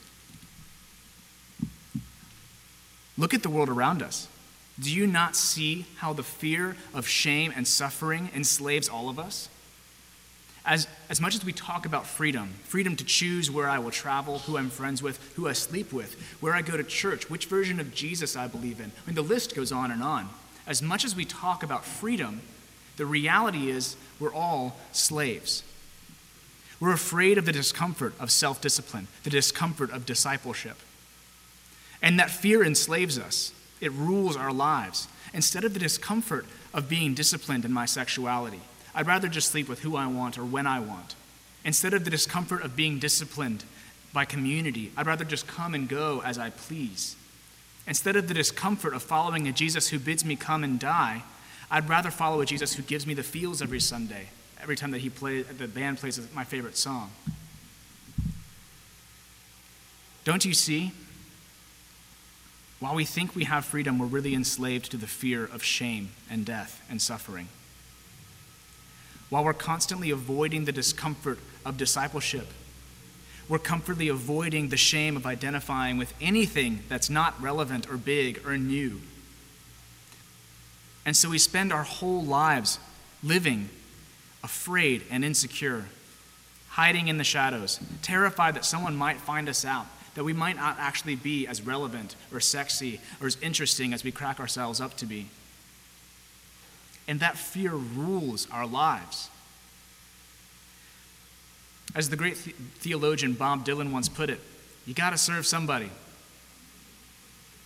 Look 3.16 3.36
at 3.36 3.44
the 3.44 3.50
world 3.50 3.70
around 3.70 4.02
us. 4.02 4.28
Do 4.80 4.92
you 4.92 5.06
not 5.06 5.36
see 5.36 5.86
how 5.98 6.14
the 6.14 6.24
fear 6.24 6.78
of 6.96 7.08
shame 7.08 7.54
and 7.56 7.68
suffering 7.68 8.32
enslaves 8.34 8.90
all 8.90 9.08
of 9.08 9.20
us? 9.20 9.50
As, 10.66 10.88
as 11.10 11.22
much 11.22 11.36
as 11.36 11.46
we 11.46 11.54
talk 11.54 11.86
about 11.86 12.06
freedom, 12.06 12.54
freedom 12.64 12.96
to 12.98 13.06
choose 13.06 13.50
where 13.50 13.70
I 13.70 13.80
will 13.80 13.92
travel, 13.92 14.40
who 14.40 14.58
I'm 14.58 14.70
friends 14.70 15.02
with, 15.02 15.34
who 15.36 15.48
I 15.48 15.54
sleep 15.54 15.94
with, 15.94 16.16
where 16.42 16.54
I 16.54 16.62
go 16.62 16.76
to 16.78 16.84
church, 16.84 17.30
which 17.30 17.46
version 17.46 17.80
of 17.80 17.94
Jesus 17.94 18.36
I 18.36 18.48
believe 18.48 18.80
in, 18.80 18.92
I 19.04 19.08
mean, 19.08 19.16
the 19.16 19.22
list 19.22 19.56
goes 19.56 19.72
on 19.72 19.92
and 19.92 20.04
on. 20.04 20.30
As 20.68 20.82
much 20.82 21.06
as 21.06 21.16
we 21.16 21.26
talk 21.26 21.64
about 21.64 21.86
freedom, 21.86 22.42
the 22.98 23.06
reality 23.06 23.70
is 23.70 23.96
we're 24.20 24.34
all 24.34 24.78
slaves. 24.92 25.64
We're 26.80 26.94
afraid 26.94 27.38
of 27.38 27.46
the 27.46 27.52
discomfort 27.52 28.14
of 28.20 28.32
self 28.32 28.62
discipline, 28.62 29.08
the 29.24 29.30
discomfort 29.30 29.92
of 29.92 30.06
discipleship. 30.06 30.78
And 32.02 32.20
that 32.20 32.30
fear 32.30 32.64
enslaves 32.64 33.18
us, 33.18 33.54
it 33.82 33.92
rules 33.92 34.38
our 34.38 34.54
lives. 34.54 35.08
Instead 35.34 35.64
of 35.64 35.74
the 35.74 35.80
discomfort 35.80 36.46
of 36.74 36.90
being 36.90 37.14
disciplined 37.14 37.66
in 37.66 37.74
my 37.74 37.86
sexuality, 37.86 38.62
I'd 38.94 39.08
rather 39.08 39.28
just 39.28 39.52
sleep 39.52 39.70
with 39.70 39.82
who 39.82 39.96
I 39.96 40.08
want 40.08 40.38
or 40.38 40.46
when 40.46 40.68
I 40.68 40.80
want. 40.80 41.16
Instead 41.64 41.94
of 41.94 42.06
the 42.06 42.10
discomfort 42.10 42.64
of 42.64 42.76
being 42.76 43.00
disciplined 43.00 43.64
by 44.14 44.26
community, 44.26 44.92
I'd 44.98 45.08
rather 45.08 45.26
just 45.26 45.48
come 45.48 45.76
and 45.76 45.88
go 45.88 46.22
as 46.26 46.38
I 46.38 46.50
please. 46.50 47.16
Instead 47.86 48.16
of 48.16 48.28
the 48.28 48.34
discomfort 48.34 48.94
of 48.94 49.04
following 49.04 49.48
a 49.48 49.52
Jesus 49.52 49.90
who 49.90 50.00
bids 50.00 50.24
me 50.24 50.36
come 50.36 50.64
and 50.64 50.80
die, 50.80 51.24
I'd 51.72 51.90
rather 51.90 52.12
follow 52.12 52.42
a 52.42 52.46
Jesus 52.46 52.74
who 52.74 52.84
gives 52.84 53.06
me 53.06 53.14
the 53.14 53.24
feels 53.24 53.62
every 53.62 53.80
Sunday, 53.80 54.30
every 54.62 54.76
time 54.76 54.92
that 54.92 55.02
he 55.02 55.10
play, 55.10 55.42
the 55.42 55.68
band 55.68 55.98
plays 55.98 56.20
my 56.34 56.44
favorite 56.44 56.78
song. 56.78 57.12
Don't 60.24 60.46
you 60.46 60.54
see? 60.54 60.92
While 62.80 62.96
we 62.96 63.06
think 63.06 63.36
we 63.36 63.44
have 63.44 63.66
freedom, 63.66 64.00
we're 64.00 64.08
really 64.08 64.34
enslaved 64.34 64.92
to 64.92 64.98
the 64.98 65.08
fear 65.08 65.44
of 65.44 65.64
shame 65.64 66.12
and 66.30 66.46
death 66.46 66.82
and 66.90 67.02
suffering. 67.02 67.50
While 69.30 69.44
we're 69.44 69.54
constantly 69.54 70.10
avoiding 70.10 70.66
the 70.66 70.72
discomfort 70.72 71.40
of 71.66 71.78
discipleship, 71.78 72.48
we're 73.48 73.60
comfortably 73.60 74.08
avoiding 74.08 74.70
the 74.70 74.78
shame 74.78 75.18
of 75.18 75.26
identifying 75.26 75.98
with 75.98 76.14
anything 76.22 76.84
that's 76.88 77.10
not 77.10 77.40
relevant 77.42 77.90
or 77.90 77.98
big 77.98 78.46
or 78.46 78.58
new. 78.58 79.02
And 81.06 81.18
so 81.18 81.30
we 81.30 81.40
spend 81.40 81.74
our 81.74 81.84
whole 81.84 82.24
lives 82.24 82.80
living 83.24 83.70
afraid 84.44 85.04
and 85.10 85.26
insecure, 85.26 85.86
hiding 86.70 87.08
in 87.08 87.18
the 87.18 87.24
shadows, 87.24 87.80
terrified 88.02 88.56
that 88.56 88.66
someone 88.66 88.96
might 88.96 89.18
find 89.18 89.50
us 89.50 89.66
out, 89.66 89.88
that 90.14 90.24
we 90.24 90.34
might 90.34 90.56
not 90.56 90.78
actually 90.80 91.16
be 91.16 91.48
as 91.48 91.62
relevant 91.62 92.16
or 92.32 92.40
sexy 92.40 93.02
or 93.20 93.28
as 93.28 93.38
interesting 93.42 93.94
as 93.94 94.04
we 94.04 94.12
crack 94.12 94.40
ourselves 94.40 94.80
up 94.80 94.96
to 94.98 95.06
be. 95.06 95.28
And 97.10 97.22
that 97.22 97.40
fear 97.40 97.72
rules 97.72 98.48
our 98.52 98.68
lives. 98.68 99.32
As 101.96 102.12
the 102.12 102.16
great 102.16 102.38
theologian 102.38 103.34
Bob 103.34 103.66
Dylan 103.66 103.92
once 103.92 104.08
put 104.08 104.30
it, 104.30 104.40
you 104.86 104.94
got 104.94 105.10
to 105.10 105.18
serve 105.18 105.48
somebody. 105.48 105.90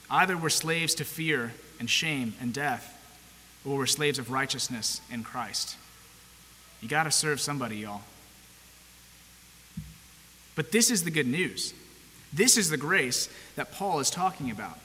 Either 0.09 0.37
we're 0.37 0.47
slaves 0.47 0.95
to 0.95 1.03
fear 1.03 1.51
and 1.77 1.89
shame 1.89 2.33
and 2.39 2.53
death, 2.53 2.97
or 3.65 3.79
we're 3.79 3.85
slaves 3.85 4.17
of 4.17 4.31
righteousness 4.31 5.01
in 5.11 5.25
Christ. 5.25 5.75
You 6.79 6.87
got 6.87 7.03
to 7.03 7.11
serve 7.11 7.41
somebody, 7.41 7.75
y'all. 7.75 8.03
But 10.55 10.71
this 10.71 10.89
is 10.89 11.03
the 11.03 11.11
good 11.11 11.27
news. 11.27 11.73
This 12.31 12.55
is 12.55 12.69
the 12.69 12.77
grace 12.77 13.27
that 13.57 13.73
Paul 13.73 13.99
is 13.99 14.09
talking 14.09 14.51
about 14.51 14.79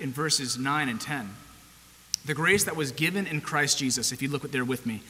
in 0.00 0.10
verses 0.10 0.56
9 0.56 0.88
and 0.88 0.98
10. 0.98 1.28
The 2.24 2.34
grace 2.34 2.64
that 2.64 2.76
was 2.76 2.92
given 2.92 3.26
in 3.26 3.40
Christ 3.40 3.78
Jesus, 3.78 4.12
if 4.12 4.22
you 4.22 4.28
look 4.28 4.50
there 4.50 4.64
with 4.64 4.86
me, 4.86 5.02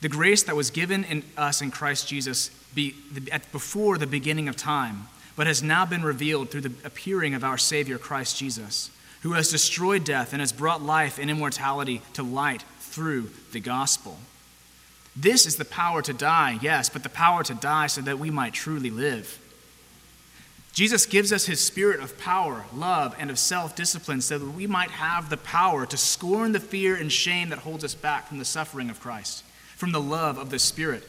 the 0.00 0.08
grace 0.08 0.42
that 0.42 0.56
was 0.56 0.70
given 0.70 1.04
in 1.04 1.22
us 1.36 1.62
in 1.62 1.70
Christ 1.70 2.08
Jesus 2.08 2.50
be, 2.74 2.94
at, 3.30 3.50
before 3.52 3.98
the 3.98 4.06
beginning 4.06 4.48
of 4.48 4.56
time, 4.56 5.06
but 5.36 5.46
has 5.46 5.62
now 5.62 5.86
been 5.86 6.02
revealed 6.02 6.50
through 6.50 6.62
the 6.62 6.72
appearing 6.84 7.34
of 7.34 7.44
our 7.44 7.56
Savior 7.56 7.98
Christ 7.98 8.36
Jesus, 8.36 8.90
who 9.22 9.34
has 9.34 9.50
destroyed 9.50 10.04
death 10.04 10.32
and 10.32 10.40
has 10.40 10.52
brought 10.52 10.82
life 10.82 11.18
and 11.18 11.30
immortality 11.30 12.02
to 12.14 12.22
light 12.22 12.64
through 12.80 13.30
the 13.52 13.60
gospel. 13.60 14.18
This 15.14 15.46
is 15.46 15.56
the 15.56 15.64
power 15.64 16.02
to 16.02 16.12
die, 16.12 16.58
yes, 16.60 16.88
but 16.88 17.02
the 17.02 17.08
power 17.08 17.44
to 17.44 17.54
die 17.54 17.86
so 17.86 18.00
that 18.00 18.18
we 18.18 18.30
might 18.30 18.54
truly 18.54 18.90
live. 18.90 19.38
Jesus 20.72 21.04
gives 21.04 21.32
us 21.32 21.44
his 21.44 21.62
spirit 21.62 22.00
of 22.00 22.18
power, 22.18 22.64
love, 22.74 23.14
and 23.18 23.30
of 23.30 23.38
self 23.38 23.76
discipline 23.76 24.20
so 24.20 24.38
that 24.38 24.50
we 24.50 24.66
might 24.66 24.90
have 24.90 25.28
the 25.28 25.36
power 25.36 25.84
to 25.86 25.96
scorn 25.96 26.52
the 26.52 26.60
fear 26.60 26.96
and 26.96 27.12
shame 27.12 27.50
that 27.50 27.58
holds 27.58 27.84
us 27.84 27.94
back 27.94 28.28
from 28.28 28.38
the 28.38 28.44
suffering 28.44 28.88
of 28.88 29.00
Christ 29.00 29.44
from 29.82 29.90
the 29.90 30.00
love 30.00 30.38
of 30.38 30.50
the 30.50 30.60
Spirit. 30.60 31.02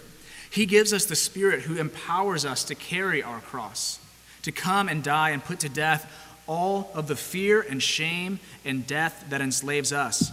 He 0.49 0.65
gives 0.65 0.93
us 0.93 1.05
the 1.05 1.15
Spirit 1.15 1.61
who 1.61 1.77
empowers 1.77 2.43
us 2.43 2.63
to 2.63 2.73
carry 2.73 3.21
our 3.21 3.39
cross, 3.39 3.99
to 4.41 4.51
come 4.51 4.89
and 4.89 5.03
die 5.03 5.29
and 5.29 5.43
put 5.43 5.59
to 5.59 5.69
death 5.69 6.11
all 6.47 6.89
of 6.95 7.07
the 7.07 7.15
fear 7.15 7.61
and 7.61 7.83
shame 7.83 8.39
and 8.65 8.87
death 8.87 9.25
that 9.29 9.41
enslaves 9.41 9.93
us. 9.93 10.31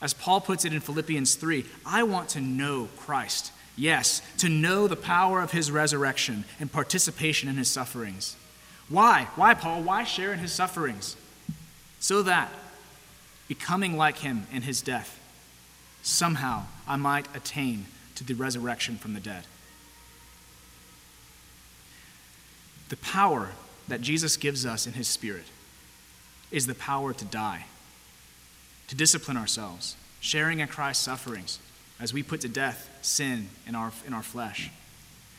As 0.00 0.14
Paul 0.14 0.40
puts 0.40 0.64
it 0.64 0.72
in 0.72 0.80
Philippians 0.80 1.34
3, 1.34 1.66
I 1.84 2.04
want 2.04 2.30
to 2.30 2.40
know 2.40 2.88
Christ. 2.96 3.52
Yes, 3.76 4.20
to 4.38 4.48
know 4.48 4.86
the 4.86 4.96
power 4.96 5.40
of 5.40 5.52
his 5.52 5.70
resurrection 5.70 6.44
and 6.60 6.70
participation 6.70 7.48
in 7.48 7.56
his 7.56 7.70
sufferings. 7.70 8.36
Why? 8.88 9.28
Why, 9.36 9.54
Paul? 9.54 9.82
Why 9.82 10.04
share 10.04 10.32
in 10.32 10.38
his 10.38 10.52
sufferings? 10.52 11.16
So 11.98 12.22
that, 12.22 12.52
becoming 13.48 13.96
like 13.96 14.18
him 14.18 14.46
in 14.52 14.62
his 14.62 14.82
death, 14.82 15.18
somehow 16.02 16.64
I 16.86 16.96
might 16.96 17.34
attain 17.34 17.86
to 18.16 18.24
the 18.24 18.34
resurrection 18.34 18.96
from 18.96 19.14
the 19.14 19.20
dead. 19.20 19.44
The 22.90 22.96
power 22.98 23.52
that 23.88 24.02
Jesus 24.02 24.36
gives 24.36 24.66
us 24.66 24.86
in 24.86 24.92
his 24.92 25.08
Spirit 25.08 25.46
is 26.50 26.66
the 26.66 26.74
power 26.74 27.14
to 27.14 27.24
die, 27.24 27.64
to 28.88 28.94
discipline 28.94 29.38
ourselves, 29.38 29.96
sharing 30.20 30.58
in 30.58 30.68
Christ's 30.68 31.04
sufferings 31.04 31.58
as 32.02 32.12
we 32.12 32.22
put 32.22 32.42
to 32.42 32.48
death 32.48 32.90
sin 33.00 33.48
in 33.66 33.74
our, 33.74 33.92
in 34.06 34.12
our 34.12 34.22
flesh. 34.22 34.70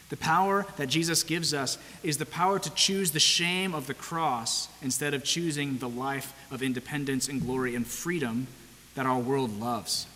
The 0.09 0.17
power 0.17 0.65
that 0.77 0.87
Jesus 0.89 1.21
gives 1.21 1.53
us 1.53 1.77
is 2.01 2.17
the 2.17 2.25
power 2.25 2.57
to 2.57 2.73
choose 2.73 3.11
the 3.11 3.19
shame 3.19 3.75
of 3.75 3.85
the 3.85 3.93
cross 3.93 4.67
instead 4.81 5.13
of 5.13 5.23
choosing 5.23 5.77
the 5.77 5.89
life 5.89 6.33
of 6.49 6.63
independence 6.63 7.27
and 7.27 7.39
glory 7.39 7.75
and 7.75 7.85
freedom 7.85 8.47
that 8.95 9.05
our 9.05 9.19
world 9.19 9.59
loves 9.59 10.07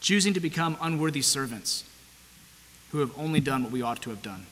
choosing 0.00 0.34
to 0.34 0.40
become 0.40 0.76
unworthy 0.80 1.22
servants 1.22 1.84
who 2.90 2.98
have 2.98 3.16
only 3.18 3.40
done 3.40 3.62
what 3.62 3.72
we 3.72 3.82
ought 3.82 4.00
to 4.02 4.10
have 4.10 4.22
done. 4.22 4.46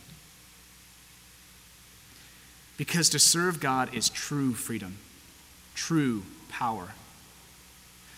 Because 2.76 3.08
to 3.10 3.18
serve 3.18 3.60
God 3.60 3.94
is 3.94 4.10
true 4.10 4.52
freedom, 4.52 4.98
true 5.74 6.24
power. 6.50 6.88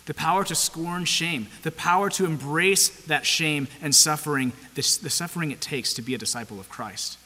The 0.09 0.15
power 0.15 0.43
to 0.43 0.55
scorn 0.55 1.05
shame, 1.05 1.49
the 1.65 1.71
power 1.71 2.09
to 2.09 2.25
embrace 2.25 2.89
that 2.89 3.27
shame 3.27 3.69
and 3.83 3.95
suffering, 3.95 4.55
the, 4.75 4.81
the 5.03 5.11
suffering 5.11 5.51
it 5.51 5.61
takes 5.61 5.93
to 5.93 6.01
be 6.01 6.15
a 6.15 6.19
disciple 6.19 6.59
of 6.59 6.71
Christ. 6.71 7.19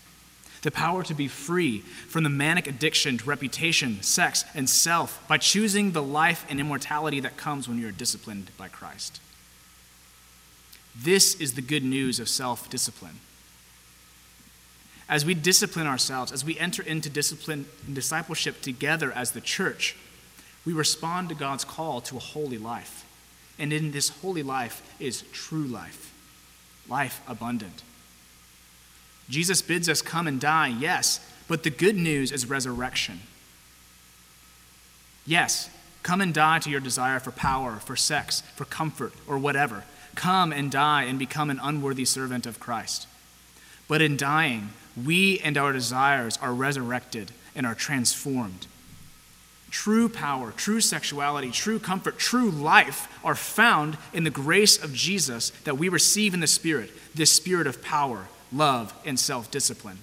The 0.62 0.72
power 0.72 1.04
to 1.04 1.14
be 1.14 1.28
free 1.28 1.78
from 2.08 2.24
the 2.24 2.28
manic 2.28 2.66
addiction 2.66 3.18
to 3.18 3.24
reputation, 3.24 4.02
sex, 4.02 4.44
and 4.52 4.68
self 4.68 5.24
by 5.28 5.38
choosing 5.38 5.92
the 5.92 6.02
life 6.02 6.44
and 6.48 6.58
immortality 6.58 7.20
that 7.20 7.36
comes 7.36 7.68
when 7.68 7.78
you're 7.78 7.92
disciplined 7.92 8.50
by 8.56 8.66
Christ. 8.66 9.20
This 11.00 11.36
is 11.36 11.54
the 11.54 11.62
good 11.62 11.84
news 11.84 12.18
of 12.18 12.28
self 12.28 12.68
discipline. 12.68 13.20
As 15.08 15.24
we 15.24 15.34
discipline 15.34 15.86
ourselves, 15.86 16.32
as 16.32 16.44
we 16.44 16.58
enter 16.58 16.82
into 16.82 17.08
discipline 17.08 17.66
and 17.86 17.94
discipleship 17.94 18.60
together 18.60 19.12
as 19.12 19.30
the 19.30 19.40
church, 19.40 19.94
we 20.64 20.72
respond 20.72 21.28
to 21.28 21.34
God's 21.34 21.64
call 21.64 22.00
to 22.02 22.16
a 22.16 22.20
holy 22.20 22.58
life. 22.58 23.04
And 23.58 23.72
in 23.72 23.92
this 23.92 24.08
holy 24.08 24.42
life 24.42 24.82
is 24.98 25.22
true 25.32 25.64
life, 25.64 26.12
life 26.88 27.20
abundant. 27.28 27.82
Jesus 29.28 29.62
bids 29.62 29.88
us 29.88 30.02
come 30.02 30.26
and 30.26 30.40
die, 30.40 30.68
yes, 30.68 31.20
but 31.48 31.62
the 31.62 31.70
good 31.70 31.96
news 31.96 32.32
is 32.32 32.48
resurrection. 32.48 33.20
Yes, 35.26 35.70
come 36.02 36.20
and 36.20 36.34
die 36.34 36.58
to 36.60 36.70
your 36.70 36.80
desire 36.80 37.20
for 37.20 37.30
power, 37.30 37.76
for 37.76 37.94
sex, 37.94 38.42
for 38.56 38.64
comfort, 38.64 39.12
or 39.26 39.38
whatever. 39.38 39.84
come 40.14 40.52
and 40.52 40.70
die 40.70 41.04
and 41.04 41.18
become 41.18 41.50
an 41.50 41.60
unworthy 41.62 42.04
servant 42.04 42.46
of 42.46 42.60
Christ. 42.60 43.06
But 43.88 44.02
in 44.02 44.16
dying, 44.16 44.70
we 45.02 45.38
and 45.40 45.56
our 45.56 45.72
desires 45.72 46.38
are 46.40 46.52
resurrected 46.52 47.32
and 47.54 47.66
are 47.66 47.74
transformed. 47.74 48.66
True 49.72 50.10
power, 50.10 50.52
true 50.52 50.82
sexuality, 50.82 51.50
true 51.50 51.78
comfort, 51.78 52.18
true 52.18 52.50
life 52.50 53.08
are 53.24 53.34
found 53.34 53.96
in 54.12 54.22
the 54.22 54.30
grace 54.30 54.76
of 54.76 54.92
Jesus 54.92 55.48
that 55.64 55.78
we 55.78 55.88
receive 55.88 56.34
in 56.34 56.40
the 56.40 56.46
Spirit, 56.46 56.90
this 57.14 57.32
spirit 57.32 57.66
of 57.66 57.82
power, 57.82 58.28
love, 58.52 58.92
and 59.06 59.18
self 59.18 59.50
discipline. 59.50 59.98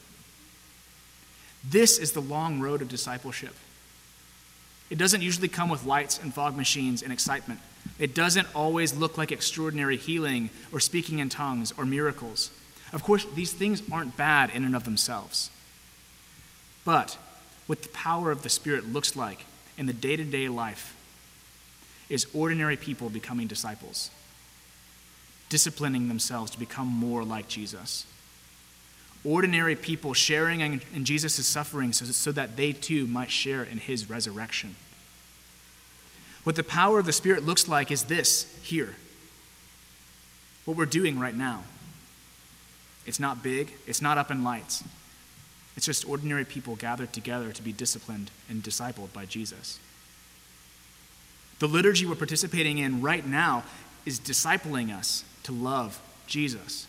This 1.64 2.00
is 2.00 2.14
the 2.14 2.20
long 2.20 2.60
road 2.60 2.82
of 2.82 2.90
discipleship. 2.90 3.54
It 4.90 4.98
doesn't 4.98 5.22
usually 5.22 5.48
come 5.48 5.70
with 5.70 5.86
lights 5.86 6.18
and 6.18 6.34
fog 6.34 6.58
machines 6.58 7.04
and 7.04 7.14
excitement. 7.14 7.60
It 8.00 8.16
doesn't 8.16 8.48
always 8.56 8.96
look 8.96 9.20
like 9.20 9.32
extraordinary 9.32 9.98
healing 9.98 10.50
or 10.74 10.80
speaking 10.80 11.20
in 11.20 11.30
tongues 11.30 11.72
or 11.78 11.86
miracles. 11.86 12.50
Of 12.92 13.04
course, 13.04 13.24
these 13.36 13.54
things 13.54 13.84
aren't 13.92 14.18
bad 14.18 14.50
in 14.50 14.66
and 14.66 14.76
of 14.76 14.84
themselves. 14.84 15.52
But 16.86 17.20
what 17.68 17.84
the 17.84 17.90
power 17.90 18.32
of 18.32 18.42
the 18.42 18.50
Spirit 18.50 18.92
looks 18.92 19.16
like 19.16 19.46
in 19.80 19.86
the 19.86 19.94
day 19.94 20.18
to 20.18 20.26
day 20.26 20.50
life 20.50 20.94
is 22.10 22.28
ordinary 22.34 22.76
people 22.76 23.10
becoming 23.10 23.48
disciples, 23.48 24.12
disciplining 25.48 26.10
themselves 26.10 26.52
to 26.52 26.60
become 26.60 26.86
more 26.86 27.24
like 27.24 27.48
Jesus. 27.48 28.06
Ordinary 29.24 29.76
people 29.76 30.14
sharing 30.14 30.62
in 30.62 31.06
Jesus' 31.06 31.48
suffering 31.48 31.94
so, 31.94 32.06
so 32.06 32.32
that 32.34 32.58
they 32.58 32.74
too 32.74 33.08
might 33.08 33.32
share 33.32 33.64
in 33.64 33.78
his 33.78 34.10
resurrection. 34.10 34.76
What 36.44 36.58
the 36.58 36.64
power 36.64 37.00
of 37.00 37.06
the 37.06 37.14
Spirit 37.14 37.46
looks 37.46 37.68
like 37.68 37.90
is 37.90 38.04
this 38.04 38.60
here. 38.62 38.96
What 40.66 40.76
we're 40.76 40.86
doing 40.86 41.20
right 41.20 41.36
now. 41.36 41.64
It's 43.06 43.20
not 43.20 43.42
big, 43.42 43.72
it's 43.88 44.02
not 44.02 44.18
up 44.18 44.30
in 44.30 44.44
lights. 44.44 44.84
It's 45.76 45.86
just 45.86 46.08
ordinary 46.08 46.46
people 46.46 46.76
gathered 46.76 47.14
together 47.14 47.52
to 47.52 47.62
be 47.62 47.72
disciplined 47.72 48.32
and 48.50 48.62
discipled 48.62 49.14
by 49.14 49.26
Jesus. 49.26 49.80
The 51.60 51.68
liturgy 51.68 52.06
we're 52.06 52.16
participating 52.16 52.78
in 52.78 53.02
right 53.02 53.26
now 53.26 53.64
is 54.06 54.20
discipling 54.20 54.96
us 54.96 55.24
to 55.44 55.52
love 55.52 56.02
Jesus. 56.28 56.88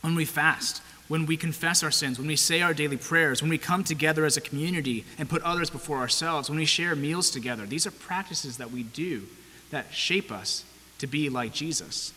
When 0.00 0.14
we 0.14 0.24
fast, 0.24 0.80
when 1.08 1.26
we 1.26 1.36
confess 1.36 1.82
our 1.82 1.90
sins, 1.90 2.18
when 2.18 2.28
we 2.28 2.36
say 2.36 2.62
our 2.62 2.74
daily 2.74 2.96
prayers, 2.96 3.42
when 3.42 3.50
we 3.50 3.58
come 3.58 3.82
together 3.82 4.24
as 4.24 4.36
a 4.36 4.40
community 4.40 5.04
and 5.18 5.28
put 5.28 5.42
others 5.42 5.70
before 5.70 5.98
ourselves, 5.98 6.48
when 6.48 6.58
we 6.58 6.66
share 6.66 6.94
meals 6.94 7.30
together, 7.30 7.66
these 7.66 7.86
are 7.86 7.90
practices 7.90 8.58
that 8.58 8.70
we 8.70 8.82
do 8.82 9.24
that 9.70 9.92
shape 9.92 10.30
us 10.30 10.64
to 10.98 11.06
be 11.06 11.28
like 11.28 11.52
Jesus. 11.52 12.12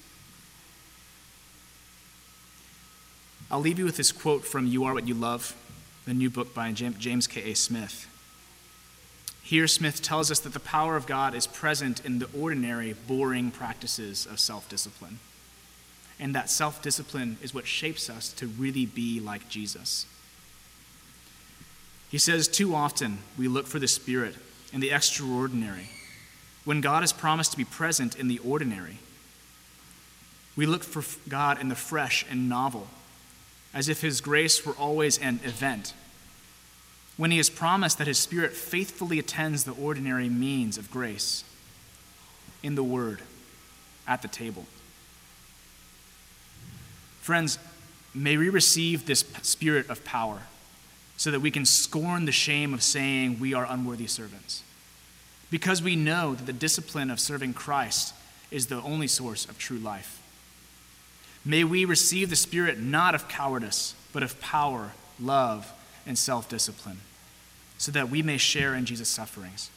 I'll 3.51 3.59
leave 3.59 3.79
you 3.79 3.83
with 3.83 3.97
this 3.97 4.13
quote 4.13 4.45
from 4.45 4.65
You 4.65 4.85
Are 4.85 4.93
What 4.93 5.09
You 5.09 5.13
Love, 5.13 5.57
the 6.05 6.13
new 6.13 6.29
book 6.29 6.53
by 6.53 6.71
James 6.71 7.27
K.A. 7.27 7.53
Smith. 7.53 8.07
Here, 9.43 9.67
Smith 9.67 10.01
tells 10.01 10.31
us 10.31 10.39
that 10.39 10.53
the 10.53 10.59
power 10.61 10.95
of 10.95 11.05
God 11.05 11.35
is 11.35 11.47
present 11.47 12.05
in 12.05 12.19
the 12.19 12.29
ordinary, 12.33 12.93
boring 12.93 13.51
practices 13.51 14.25
of 14.25 14.39
self 14.39 14.69
discipline. 14.69 15.19
And 16.17 16.33
that 16.33 16.49
self 16.49 16.81
discipline 16.81 17.35
is 17.41 17.53
what 17.53 17.67
shapes 17.67 18.09
us 18.09 18.31
to 18.33 18.47
really 18.47 18.85
be 18.85 19.19
like 19.19 19.49
Jesus. 19.49 20.05
He 22.09 22.19
says, 22.19 22.47
Too 22.47 22.73
often 22.73 23.17
we 23.37 23.49
look 23.49 23.67
for 23.67 23.79
the 23.79 23.87
Spirit 23.89 24.35
in 24.71 24.79
the 24.79 24.91
extraordinary, 24.91 25.89
when 26.63 26.79
God 26.79 27.01
has 27.01 27.11
promised 27.11 27.51
to 27.51 27.57
be 27.57 27.65
present 27.65 28.17
in 28.17 28.29
the 28.29 28.39
ordinary. 28.39 28.99
We 30.55 30.65
look 30.65 30.85
for 30.85 31.03
God 31.27 31.59
in 31.59 31.67
the 31.67 31.75
fresh 31.75 32.25
and 32.29 32.47
novel 32.47 32.87
as 33.73 33.89
if 33.89 34.01
His 34.01 34.21
grace 34.21 34.65
were 34.65 34.73
always 34.73 35.17
an 35.17 35.39
event, 35.43 35.93
when 37.17 37.31
He 37.31 37.37
has 37.37 37.49
promised 37.49 37.97
that 37.97 38.07
His 38.07 38.17
Spirit 38.17 38.53
faithfully 38.53 39.19
attends 39.19 39.63
the 39.63 39.73
ordinary 39.73 40.29
means 40.29 40.77
of 40.77 40.91
grace 40.91 41.43
in 42.63 42.75
the 42.75 42.83
Word, 42.83 43.21
at 44.07 44.21
the 44.21 44.27
table. 44.27 44.65
Friends, 47.21 47.59
may 48.13 48.35
we 48.37 48.49
receive 48.49 49.05
this 49.05 49.23
spirit 49.41 49.89
of 49.89 50.03
power 50.03 50.41
so 51.17 51.31
that 51.31 51.39
we 51.39 51.51
can 51.51 51.65
scorn 51.65 52.25
the 52.25 52.31
shame 52.31 52.73
of 52.73 52.81
saying 52.81 53.39
we 53.39 53.53
are 53.53 53.65
unworthy 53.69 54.07
servants. 54.07 54.63
Because 55.51 55.81
we 55.81 55.95
know 55.95 56.33
that 56.33 56.45
the 56.45 56.53
discipline 56.53 57.11
of 57.11 57.19
serving 57.19 57.53
Christ 57.53 58.13
is 58.49 58.67
the 58.67 58.81
only 58.81 59.07
source 59.07 59.45
of 59.45 59.57
true 59.57 59.77
life. 59.77 60.20
May 61.43 61.63
we 61.63 61.85
receive 61.85 62.29
the 62.29 62.35
Spirit 62.35 62.79
not 62.79 63.15
of 63.15 63.27
cowardice, 63.27 63.95
but 64.13 64.23
of 64.23 64.39
power, 64.39 64.91
love, 65.19 65.71
and 66.05 66.17
self 66.17 66.49
discipline, 66.49 66.99
so 67.77 67.91
that 67.91 68.09
we 68.09 68.21
may 68.21 68.37
share 68.37 68.75
in 68.75 68.85
Jesus' 68.85 69.09
sufferings 69.09 69.69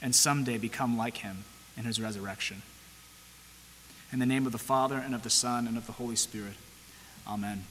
and 0.00 0.14
someday 0.14 0.58
become 0.58 0.96
like 0.96 1.18
him 1.18 1.44
in 1.76 1.84
his 1.84 2.00
resurrection. 2.00 2.62
In 4.12 4.18
the 4.18 4.26
name 4.26 4.46
of 4.46 4.52
the 4.52 4.58
Father, 4.58 4.96
and 4.96 5.14
of 5.14 5.22
the 5.22 5.30
Son, 5.30 5.66
and 5.66 5.76
of 5.76 5.86
the 5.86 5.92
Holy 5.92 6.16
Spirit, 6.16 6.54
amen. 7.26 7.64